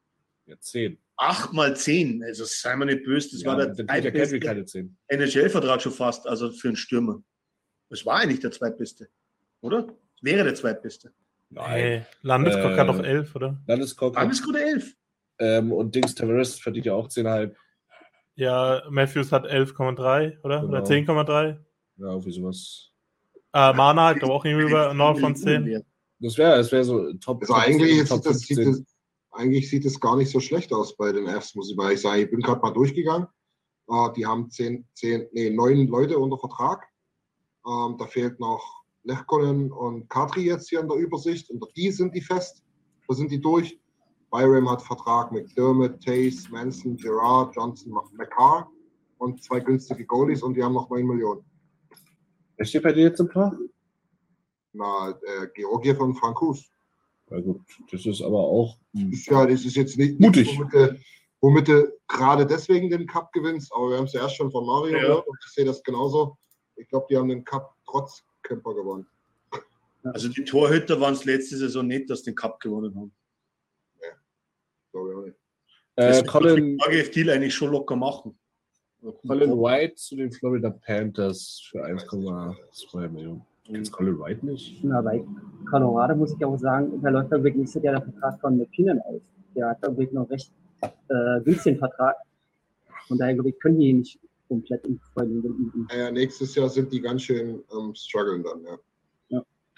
[0.47, 0.97] ja, 10.
[1.21, 4.97] Acht mal zehn, also sei mal nicht böse, das ja, war der zweitbeste keine 10.
[5.09, 7.23] NHL-Vertrag schon fast, also für einen Stürmer.
[7.91, 9.09] Das war eigentlich der zweitbeste,
[9.61, 9.89] oder?
[10.23, 11.13] Wäre der zweitbeste.
[11.57, 13.61] Hey, Landeskog hat doch Äh, 11, oder?
[13.67, 14.95] Landeskog Alles hat, gute elf.
[15.41, 17.55] ähm, und Dings Tavares verdient ja auch 10,5.
[18.37, 20.63] Ja, Matthews hat 11,3, oder?
[20.63, 20.85] Oder Genau.
[20.85, 21.59] 10,3.
[21.97, 22.93] Ja, irgendwie sowas.
[23.53, 25.83] Äh, Mana hat, glaube auch irgendwie über 9 von 10.
[26.21, 27.41] Das wäre das wär so Top.
[27.43, 28.85] Also Top eigentlich, 10, Top das, sieht 15.
[28.85, 28.97] das,
[29.31, 32.01] eigentlich sieht es gar nicht so schlecht aus bei den Fs, muss ich mal ehrlich
[32.01, 32.23] sagen.
[32.23, 33.29] Ich bin gerade mal durchgegangen.
[33.89, 36.87] Äh, die haben zehn, zehn, nee, neun Leute unter Vertrag.
[37.67, 41.51] Ähm, da fehlt noch Lechkonen und Kadri jetzt hier in der Übersicht.
[41.51, 42.63] Und die sind die fest.
[43.07, 43.79] Da sind die durch.
[44.31, 48.71] Byram hat Vertrag mit Dermot, Tace, Manson, Gerard, Johnson, McCarr
[49.19, 51.45] und zwei günstige Goalies und die haben noch 9 Millionen.
[52.57, 53.57] Wer steht bei dir jetzt im Tor?
[54.73, 56.71] Na, äh, Georgie von Frankus.
[57.31, 57.61] Ja gut,
[57.91, 58.77] das ist aber auch.
[58.95, 60.57] ja, das ist jetzt nicht Mutig.
[60.59, 61.01] womit du,
[61.41, 64.65] womit du gerade deswegen den Cup gewinnst, aber wir haben es ja erst schon von
[64.65, 65.01] Mario Ja.
[65.03, 66.39] gehört und ich sehe das genauso.
[66.77, 69.07] Ich glaube, die haben den Cup trotz Kemper gewonnen.
[70.05, 73.13] Also die Torhüter waren es letzte Saison nicht, dass den Cup gewonnen haben.
[74.93, 75.37] Glaube ich auch nicht.
[75.97, 76.79] Äh, Das Colin,
[77.15, 78.39] Deal eigentlich schon locker machen.
[79.27, 83.45] Colin White zu den Florida Panthers für 1,2 Millionen.
[83.71, 84.83] Kennst Colin White nicht?
[84.83, 85.25] Na, bei
[85.71, 89.21] Colorado muss ich auch sagen, da läuft wirklich nächstes Jahr der Vertrag von McKinnon aus.
[89.55, 90.51] Der hat da wirklich noch recht
[90.83, 92.17] äh, günstigen Vertrag.
[93.07, 94.99] Von daher, glaube ich, können die nicht komplett in.
[95.91, 98.79] Naja, nächstes Jahr sind die ganz schön ähm, strugglen dann, ja.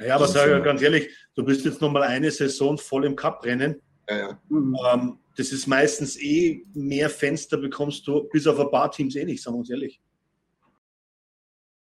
[0.03, 3.15] Ja, aber sag ich ganz ehrlich, du bist jetzt noch mal eine Saison voll im
[3.15, 3.83] Cup-Rennen.
[4.09, 4.41] Ja, ja.
[4.49, 4.77] Mhm.
[4.93, 9.25] Ähm, das ist meistens eh mehr Fenster bekommst du bis auf ein paar Teams eh
[9.25, 10.01] nicht, sagen wir uns ehrlich.